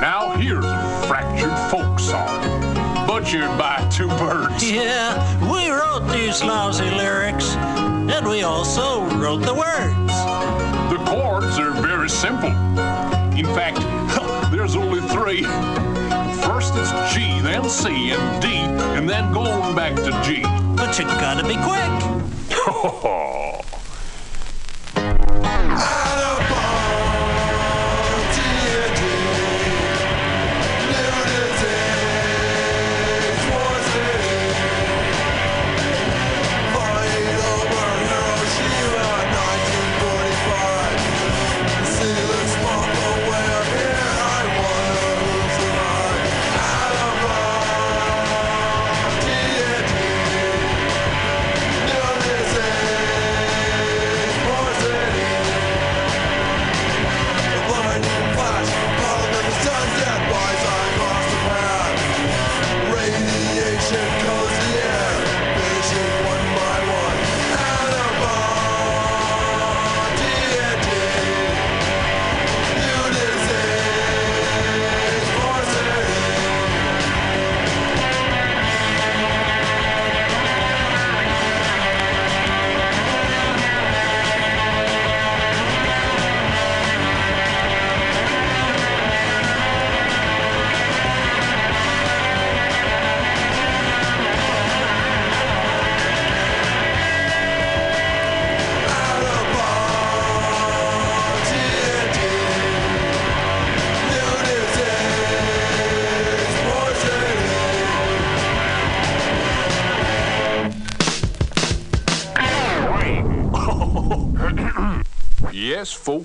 Now, 0.00 0.36
here's 0.36 0.64
a 0.64 1.04
fractured 1.06 1.56
folk 1.70 1.98
song, 1.98 2.42
butchered 3.06 3.56
by 3.58 3.86
two 3.90 4.08
birds. 4.08 4.70
Yeah, 4.70 5.16
we 5.50 5.70
wrote 5.70 6.10
these 6.12 6.42
lousy 6.42 6.90
lyrics, 6.90 7.54
and 7.54 8.28
we 8.28 8.42
also 8.42 9.04
wrote 9.16 9.42
the 9.42 9.54
words. 9.54 10.12
The 10.90 11.02
chords 11.06 11.58
are 11.58 11.72
very 11.72 12.10
simple. 12.10 12.50
In 13.36 13.46
fact, 13.46 13.80
there's 14.50 14.76
only 14.76 15.00
three. 15.08 15.46
It's 16.78 17.14
G, 17.14 17.40
then 17.40 17.68
C, 17.68 18.10
and 18.10 18.42
D, 18.42 18.48
and 18.98 19.08
then 19.08 19.32
going 19.32 19.74
back 19.74 19.94
to 19.96 20.10
G. 20.22 20.42
But 20.76 20.98
you 20.98 21.04
gotta 21.04 21.42
be 21.46 21.56
quick. 21.56 23.42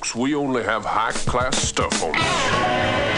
folks, 0.01 0.15
we 0.15 0.33
only 0.33 0.63
have 0.63 0.83
high 0.83 1.11
class 1.11 1.55
stuff 1.57 2.03
on 2.03 3.10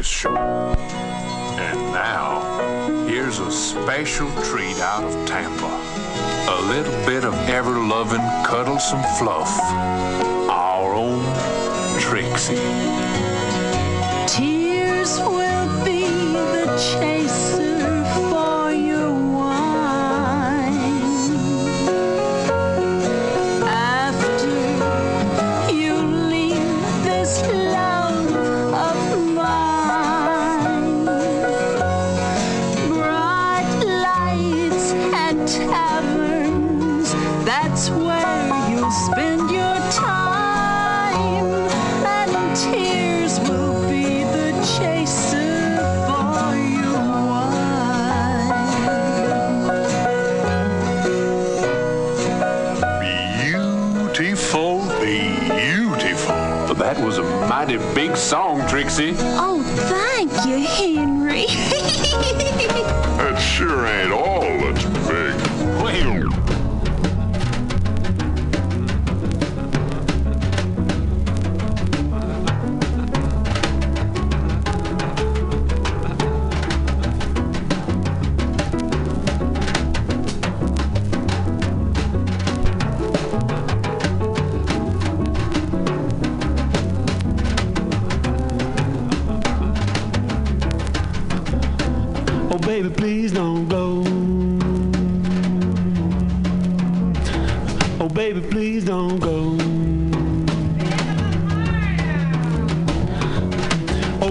this 0.00 0.06
show. 0.06 0.34
And 0.34 1.78
now, 1.92 2.40
here's 3.06 3.38
a 3.38 3.50
special 3.50 4.30
treat 4.44 4.78
out 4.78 5.04
of 5.04 5.12
Tampa. 5.26 5.72
A 6.48 6.60
little 6.72 6.98
bit 7.04 7.22
of 7.22 7.34
ever 7.50 7.78
loving, 7.78 8.24
cuddlesome 8.46 9.02
fluff. 9.18 9.60
Our 10.48 10.94
own 10.94 11.22
Trixie. 12.00 12.54
Tears 14.26 15.18
will 15.18 15.49
mighty 57.60 57.76
big 57.94 58.16
song, 58.16 58.66
Trixie. 58.68 59.14
Oh, 59.18 59.62
thank 59.62 60.09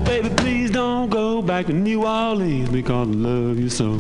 Baby, 0.06 0.30
please 0.38 0.72
don't 0.72 1.10
go 1.10 1.42
back 1.42 1.68
to 1.68 1.74
New 1.74 2.06
Orleans 2.06 2.70
because 2.70 3.08
I 3.08 3.12
love 3.12 3.60
you 3.60 3.70
so. 3.70 3.98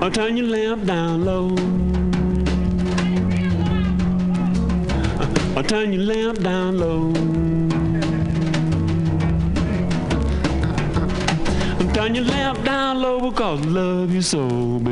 Oh, 0.00 0.10
turn 0.10 0.36
your 0.36 0.46
lamp 0.46 0.84
down 0.84 1.24
low. 1.24 1.54
Oh, 5.56 5.62
turn 5.62 5.92
your 5.92 6.02
lamp 6.02 6.40
down 6.40 6.78
low. 6.78 7.12
I 11.78 11.92
turn 11.94 12.14
your 12.14 12.24
lamp 12.24 12.64
down 12.64 13.00
low 13.00 13.30
because 13.30 13.60
I 13.60 13.68
love 13.68 14.12
you 14.12 14.22
so, 14.22 14.48
baby. 14.78 14.91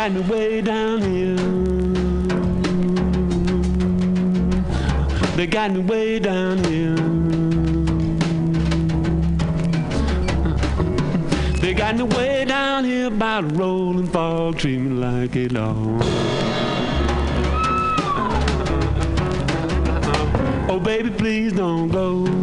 Got 0.00 0.12
me 0.12 0.20
way 0.22 0.62
down 0.62 1.02
here. 1.02 1.36
They 5.36 5.46
got 5.46 5.72
me 5.72 5.80
way 5.80 6.18
down 6.18 6.56
here. 6.64 6.96
They 11.60 11.74
got 11.74 11.96
me 11.96 12.04
way 12.04 12.46
down 12.46 12.84
here 12.86 13.10
by 13.10 13.42
the 13.42 13.48
rolling 13.48 14.06
fog, 14.06 14.64
me 14.64 14.88
like 14.88 15.36
a 15.36 15.48
dog. 15.48 16.00
Oh, 20.70 20.80
baby, 20.82 21.10
please 21.10 21.52
don't 21.52 21.88
go. 21.88 22.39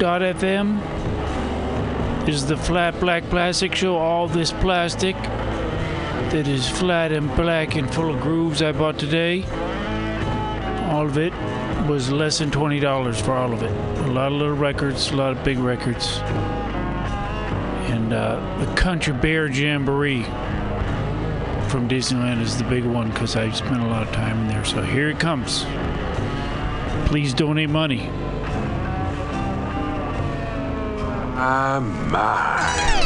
Dot 0.00 0.22
FM. 0.22 0.80
Is 2.26 2.46
the 2.46 2.56
Flat 2.56 2.98
Black 3.00 3.22
Plastic 3.24 3.74
Show. 3.74 3.98
All 3.98 4.28
this 4.28 4.50
plastic 4.50 5.14
that 5.14 6.48
is 6.48 6.66
flat 6.66 7.12
and 7.12 7.28
black 7.36 7.76
and 7.76 7.92
full 7.92 8.14
of 8.14 8.18
grooves 8.22 8.62
I 8.62 8.72
bought 8.72 8.98
today. 8.98 9.44
All 10.88 11.04
of 11.04 11.18
it 11.18 11.34
was 11.86 12.10
less 12.10 12.38
than 12.38 12.50
$20 12.50 13.20
for 13.20 13.32
all 13.32 13.52
of 13.52 13.62
it. 13.62 13.70
A 14.06 14.10
lot 14.10 14.32
of 14.32 14.38
little 14.38 14.56
records, 14.56 15.10
a 15.10 15.16
lot 15.16 15.36
of 15.36 15.44
big 15.44 15.58
records. 15.58 16.16
And 17.90 18.14
uh, 18.14 18.40
the 18.64 18.74
Country 18.76 19.12
Bear 19.12 19.48
Jamboree 19.48 20.22
from 21.68 21.90
Disneyland 21.90 22.40
is 22.40 22.56
the 22.56 22.64
big 22.64 22.86
one 22.86 23.10
because 23.10 23.36
I 23.36 23.50
spent 23.50 23.82
a 23.82 23.86
lot 23.86 24.08
of 24.08 24.14
time 24.14 24.38
in 24.38 24.48
there. 24.48 24.64
So 24.64 24.80
here 24.80 25.10
it 25.10 25.20
comes. 25.20 25.66
Please 27.06 27.34
donate 27.34 27.68
money. 27.68 28.10
My, 31.40 31.78
my. 31.78 33.00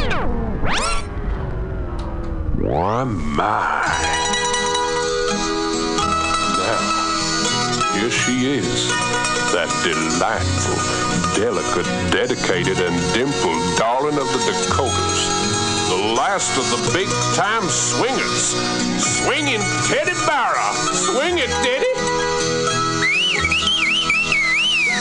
Now, 6.59 6.83
here 7.93 8.11
she 8.11 8.57
is, 8.57 8.89
that 9.55 9.71
delightful, 9.87 10.75
delicate, 11.39 11.87
dedicated, 12.11 12.77
and 12.79 13.13
dimpled 13.13 13.77
darling 13.77 14.19
of 14.19 14.27
the 14.27 14.39
Dakotas. 14.51 15.21
The 15.87 16.13
last 16.17 16.57
of 16.57 16.67
the 16.75 16.91
big 16.91 17.07
time 17.35 17.63
swingers. 17.69 18.51
Swinging 18.99 19.61
Teddy 19.87 20.11
Barra. 20.27 20.73
Swing 20.91 21.37
it, 21.37 21.49
Teddy. 21.63 21.93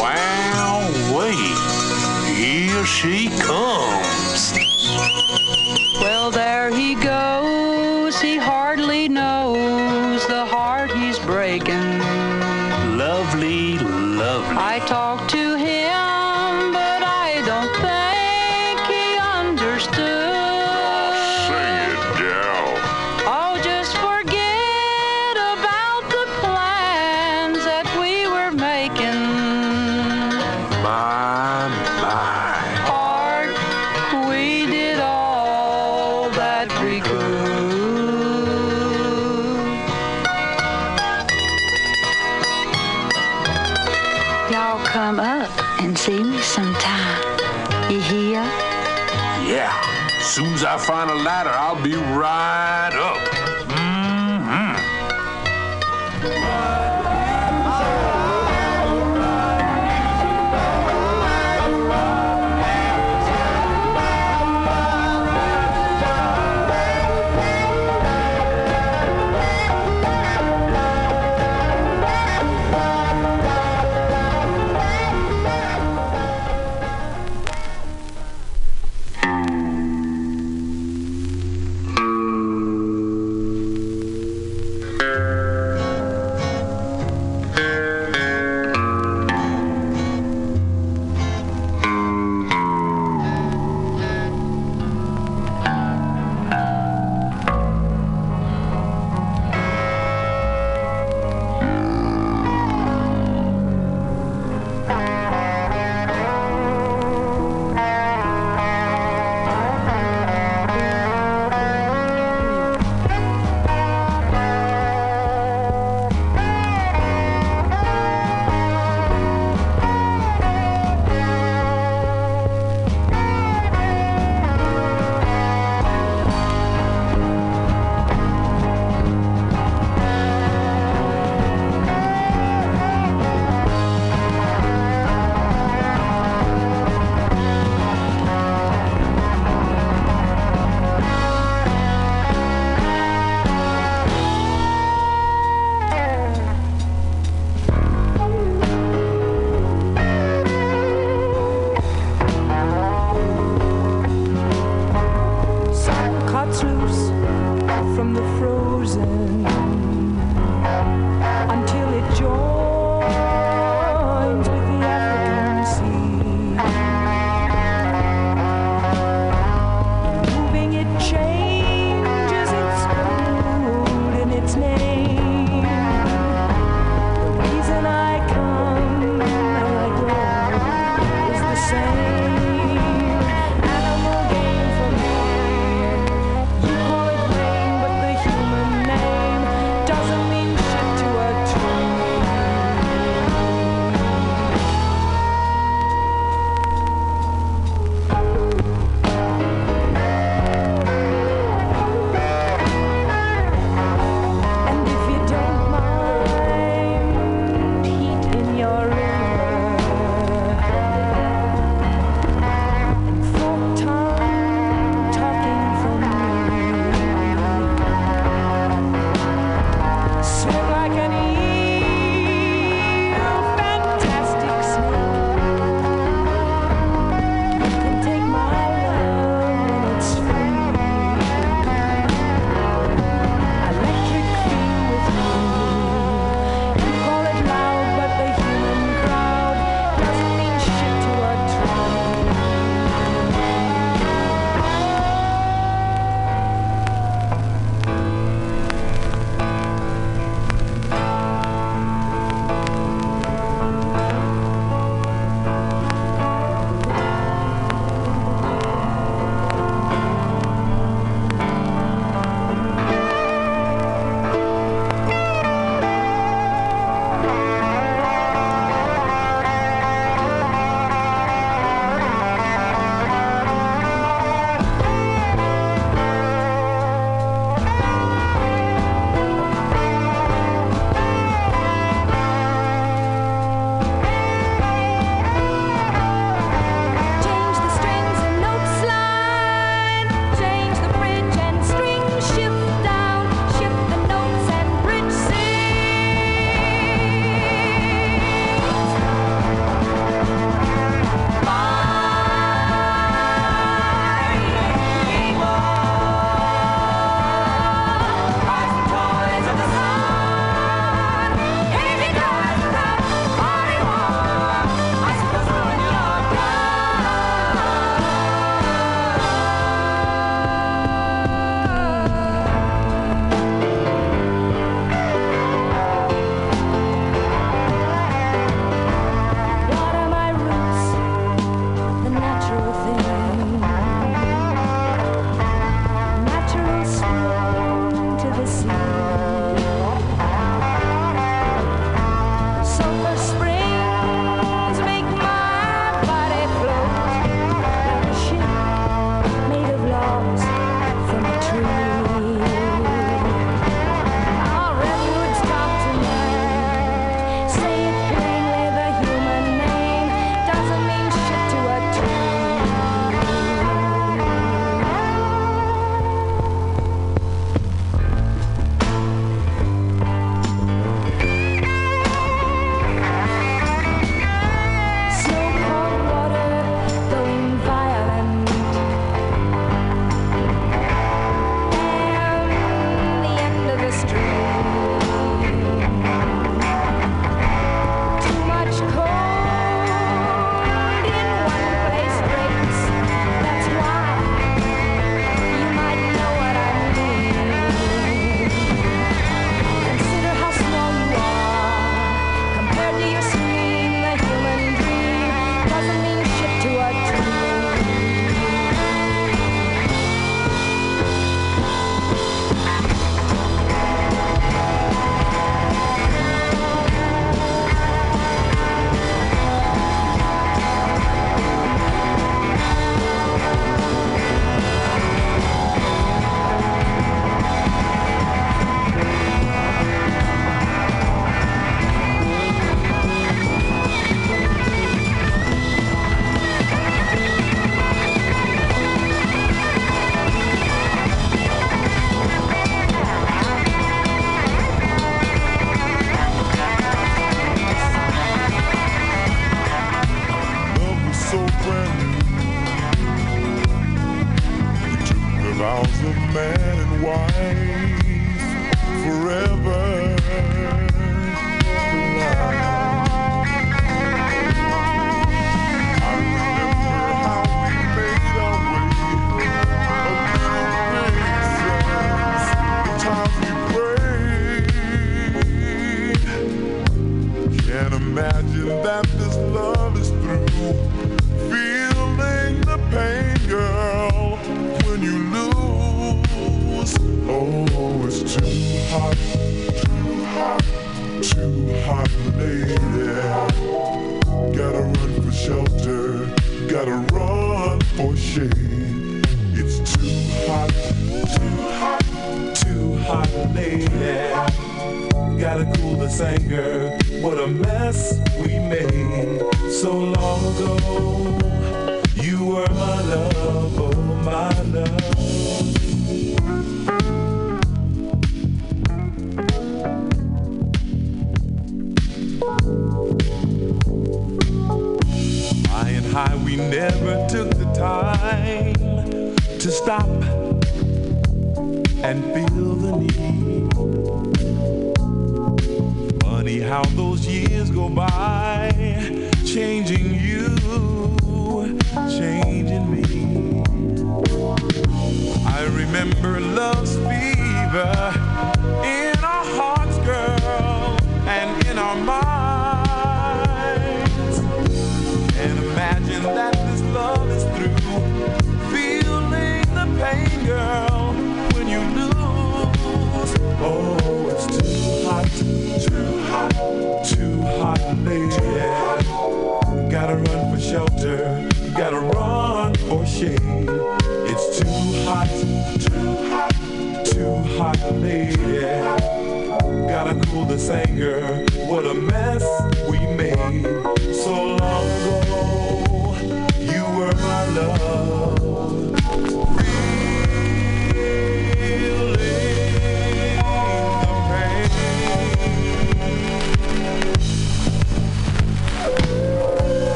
Wow, 0.00 0.88
wait. 1.14 1.77
Here 2.78 2.86
she 2.86 3.28
comes. 3.40 4.52
Well, 6.00 6.30
there 6.30 6.70
he 6.70 6.94
goes. 6.94 8.20
He 8.20 8.36
hardly 8.36 9.08
knows 9.08 10.24
the 10.28 10.46
heart 10.46 10.92
he's 10.92 11.18
breaking. 11.18 11.98
Lovely, 12.96 13.78
lovely. 13.78 14.56
I 14.56 14.78
talked 14.86 15.28
to 15.30 15.56
him, 15.56 16.72
but 16.72 17.02
I 17.02 17.42
don't 17.44 17.74
think 17.82 18.78
he 18.86 19.18
understood. 19.18 20.17
Find 50.88 51.10
a 51.10 51.14
ladder, 51.14 51.50
I'll 51.50 51.82
be 51.82 51.97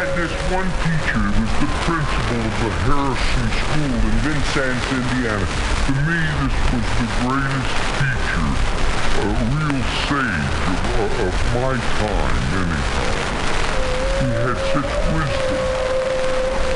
had 0.00 0.16
this 0.16 0.32
one 0.48 0.64
teacher 0.80 1.20
who 1.20 1.44
was 1.44 1.54
the 1.60 1.68
principal 1.84 2.40
of 2.40 2.56
the 2.64 2.72
Harrison 2.88 3.48
School 3.52 4.00
in 4.00 4.16
Vincennes, 4.24 4.86
Indiana. 4.96 5.44
To 5.44 5.92
me, 6.08 6.20
this 6.40 6.56
was 6.72 6.88
the 7.04 7.08
greatest 7.20 7.76
teacher, 8.00 8.48
a 9.20 9.36
real 9.60 9.84
sage 10.08 10.56
of, 10.72 10.80
uh, 11.04 11.26
of 11.28 11.36
my 11.52 11.76
time, 12.00 12.44
anyhow. 12.64 13.12
He 14.24 14.28
had 14.40 14.56
such 14.72 14.88
wisdom. 15.12 15.68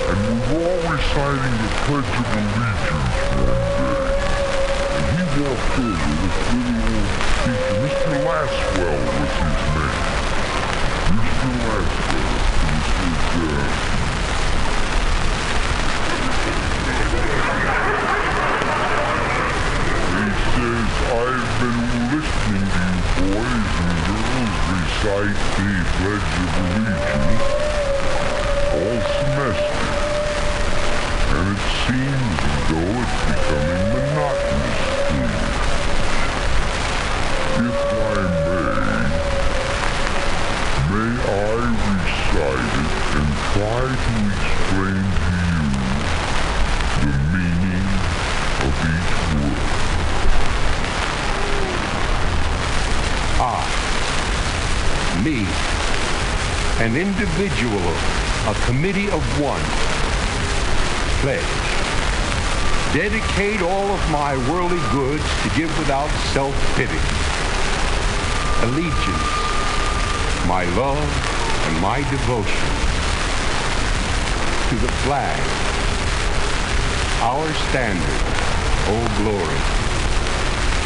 And 0.05 0.20
we 0.28 0.36
were 0.44 0.68
all 0.68 0.84
reciting 0.84 1.56
the 1.64 1.70
Pledge 1.88 2.12
of 2.20 2.28
Allegiance 2.28 3.24
one 3.40 3.56
day. 3.72 4.20
And 5.01 5.05
he 5.16 5.24
walked 5.40 5.80
in 5.80 5.96
with 5.96 6.28
this 6.28 6.38
little 6.52 6.76
old 6.92 7.09
teacher. 7.40 7.72
Mr. 7.88 8.20
Laswell 8.20 9.01
was 9.16 9.32
his 9.32 9.64
name. 9.80 10.12
Mr. 11.16 11.48
Laswell. 11.72 12.43
I've 21.06 21.52
been 21.60 21.81
listening 22.10 22.64
to 22.64 22.81
you 22.81 23.05
boys 23.20 23.72
and 23.85 23.98
girls 24.09 24.56
recite 24.72 25.36
all 28.72 28.98
semester, 29.20 29.89
and 31.36 31.47
it 31.52 31.62
seems 31.85 32.39
as 32.40 32.59
though 32.70 32.97
it's 33.05 33.18
becoming 33.28 33.85
monotonous 33.93 34.81
to. 35.09 35.20
If 37.68 37.78
I 37.93 38.26
may, 38.44 39.12
may 40.90 41.12
I 41.20 41.68
recite? 41.85 42.84
try 43.55 43.86
to 43.86 44.14
explain 44.35 45.06
to 45.14 45.31
you 45.31 45.70
the 47.02 47.14
meaning 47.31 47.86
of 48.66 48.74
each 48.90 49.14
word. 49.31 49.62
I, 53.39 53.62
me, 55.22 55.47
an 56.85 56.97
individual, 56.97 57.86
a 58.51 58.55
committee 58.66 59.09
of 59.12 59.22
one, 59.40 59.62
pledge 61.22 61.64
dedicate 62.93 63.62
all 63.62 63.89
of 63.90 64.10
my 64.10 64.36
worldly 64.51 64.82
goods 64.90 65.24
to 65.44 65.48
give 65.56 65.70
without 65.78 66.10
self-pity. 66.32 67.02
Allegiance, 68.66 69.31
my 70.48 70.64
love 70.74 70.98
and 71.68 71.81
my 71.81 71.98
devotion 72.10 72.84
to 74.70 74.76
the 74.76 74.88
flag, 75.04 75.40
our 77.20 77.52
standard, 77.68 78.20
oh 78.88 79.06
glory, 79.20 79.62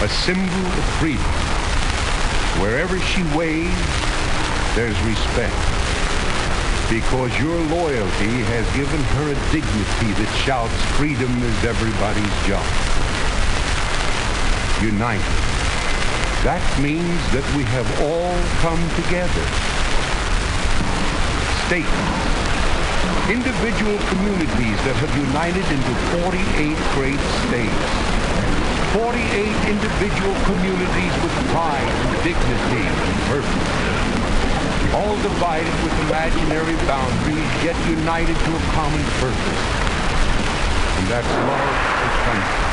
a 0.04 0.08
symbol 0.08 0.66
of 0.66 0.84
freedom. 0.98 1.32
Wherever 2.60 2.98
she 2.98 3.22
waves, 3.38 3.74
there's 4.74 4.98
respect. 5.06 5.54
Because 6.90 7.30
your 7.38 7.56
loyalty 7.70 8.42
has 8.50 8.66
given 8.74 9.00
her 9.14 9.30
a 9.30 9.38
dignity 9.52 10.10
that 10.18 10.32
shouts 10.42 10.74
freedom 10.98 11.30
is 11.42 11.64
everybody's 11.64 12.34
job. 12.48 12.66
United. 14.82 15.22
That 16.42 16.62
means 16.82 17.20
that 17.30 17.46
we 17.54 17.62
have 17.74 17.86
all 18.02 18.34
come 18.58 18.82
together. 18.98 19.46
States, 21.66 22.27
individual 23.28 23.98
communities 24.08 24.78
that 24.88 24.96
have 24.98 25.12
united 25.16 25.66
into 25.68 25.92
48 26.24 26.76
great 26.96 27.22
states. 27.44 28.18
48 28.96 29.12
individual 29.68 30.34
communities 30.48 31.14
with 31.20 31.34
pride 31.52 31.84
and 31.84 32.10
dignity 32.24 32.84
and 32.88 33.18
purpose. 33.28 33.68
All 34.96 35.16
divided 35.20 35.76
with 35.84 35.92
imaginary 36.08 36.76
boundaries, 36.88 37.50
yet 37.60 37.76
united 37.84 38.32
to 38.32 38.50
a 38.56 38.62
common 38.72 39.04
purpose. 39.20 39.62
And 40.98 41.06
that's 41.12 41.28
love 41.28 41.76
for 42.00 42.12
country. 42.24 42.68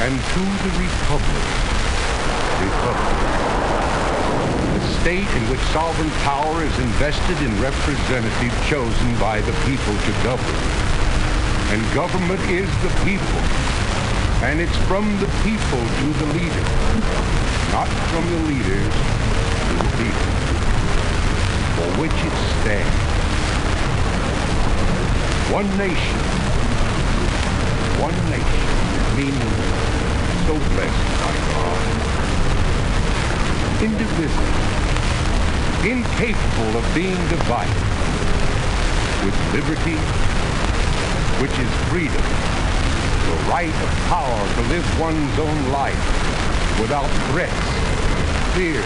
And 0.00 0.14
to 0.16 0.42
the 0.64 0.72
Republic. 0.80 1.44
Republic. 2.64 3.39
State 5.00 5.32
in 5.32 5.44
which 5.48 5.60
sovereign 5.72 6.10
power 6.28 6.62
is 6.62 6.78
invested 6.78 7.38
in 7.40 7.50
representative 7.58 8.52
chosen 8.68 9.16
by 9.16 9.40
the 9.40 9.52
people 9.64 9.96
to 9.96 10.12
govern. 10.20 10.60
And 11.72 11.80
government 11.94 12.40
is 12.52 12.68
the 12.84 12.92
people. 13.08 13.40
And 14.44 14.60
it's 14.60 14.76
from 14.84 15.08
the 15.16 15.30
people 15.40 15.80
to 15.80 16.06
the 16.20 16.28
leader, 16.36 16.66
not 17.72 17.88
from 18.12 18.28
the 18.28 18.40
leaders 18.52 18.92
to 18.92 19.74
the 19.80 19.90
people, 20.04 20.32
for 21.80 21.88
which 21.96 22.18
it 22.20 22.36
stands. 22.60 23.00
One 25.48 25.68
nation, 25.80 26.20
one 28.04 28.18
nation, 28.28 28.68
meaning 29.16 29.52
so 30.44 30.60
blessed 30.76 31.08
by 31.24 31.32
God, 31.56 31.80
indivisible, 33.82 34.69
incapable 35.84 36.76
of 36.76 36.84
being 36.94 37.16
divided, 37.32 37.72
with 39.24 39.32
liberty, 39.56 39.96
which 41.40 41.56
is 41.56 41.70
freedom, 41.88 42.20
the 42.20 43.36
right 43.48 43.72
of 43.72 43.88
power 44.12 44.42
to 44.56 44.62
live 44.68 44.84
one's 45.00 45.38
own 45.38 45.72
life 45.72 45.96
without 46.80 47.08
threats, 47.32 47.64
fear, 48.52 48.84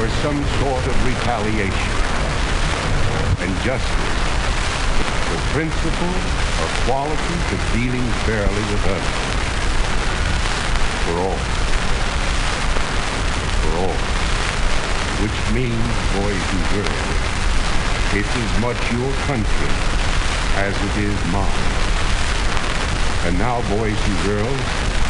or 0.00 0.08
some 0.24 0.40
sort 0.64 0.84
of 0.88 0.96
retaliation. 1.04 1.92
And 3.44 3.52
justice, 3.60 4.24
the 5.32 5.40
principle 5.52 6.16
or 6.64 6.68
qualities 6.88 7.46
of 7.52 7.60
dealing 7.76 8.08
fairly 8.24 8.64
with 8.72 8.88
others. 8.88 9.20
For 11.04 11.16
all. 11.20 11.38
For 13.60 13.72
all. 13.84 14.14
Which 15.22 15.54
means, 15.54 15.86
boys 16.18 16.44
and 16.54 16.64
girls, 16.74 17.34
it's 18.18 18.34
as 18.36 18.60
much 18.60 18.78
your 18.92 19.12
country 19.26 19.72
as 20.56 20.74
it 20.74 20.94
is 21.04 21.18
mine. 21.32 21.74
And 23.26 23.38
now, 23.38 23.62
boys 23.76 23.96
and 23.96 24.18
girls, 24.26 25.03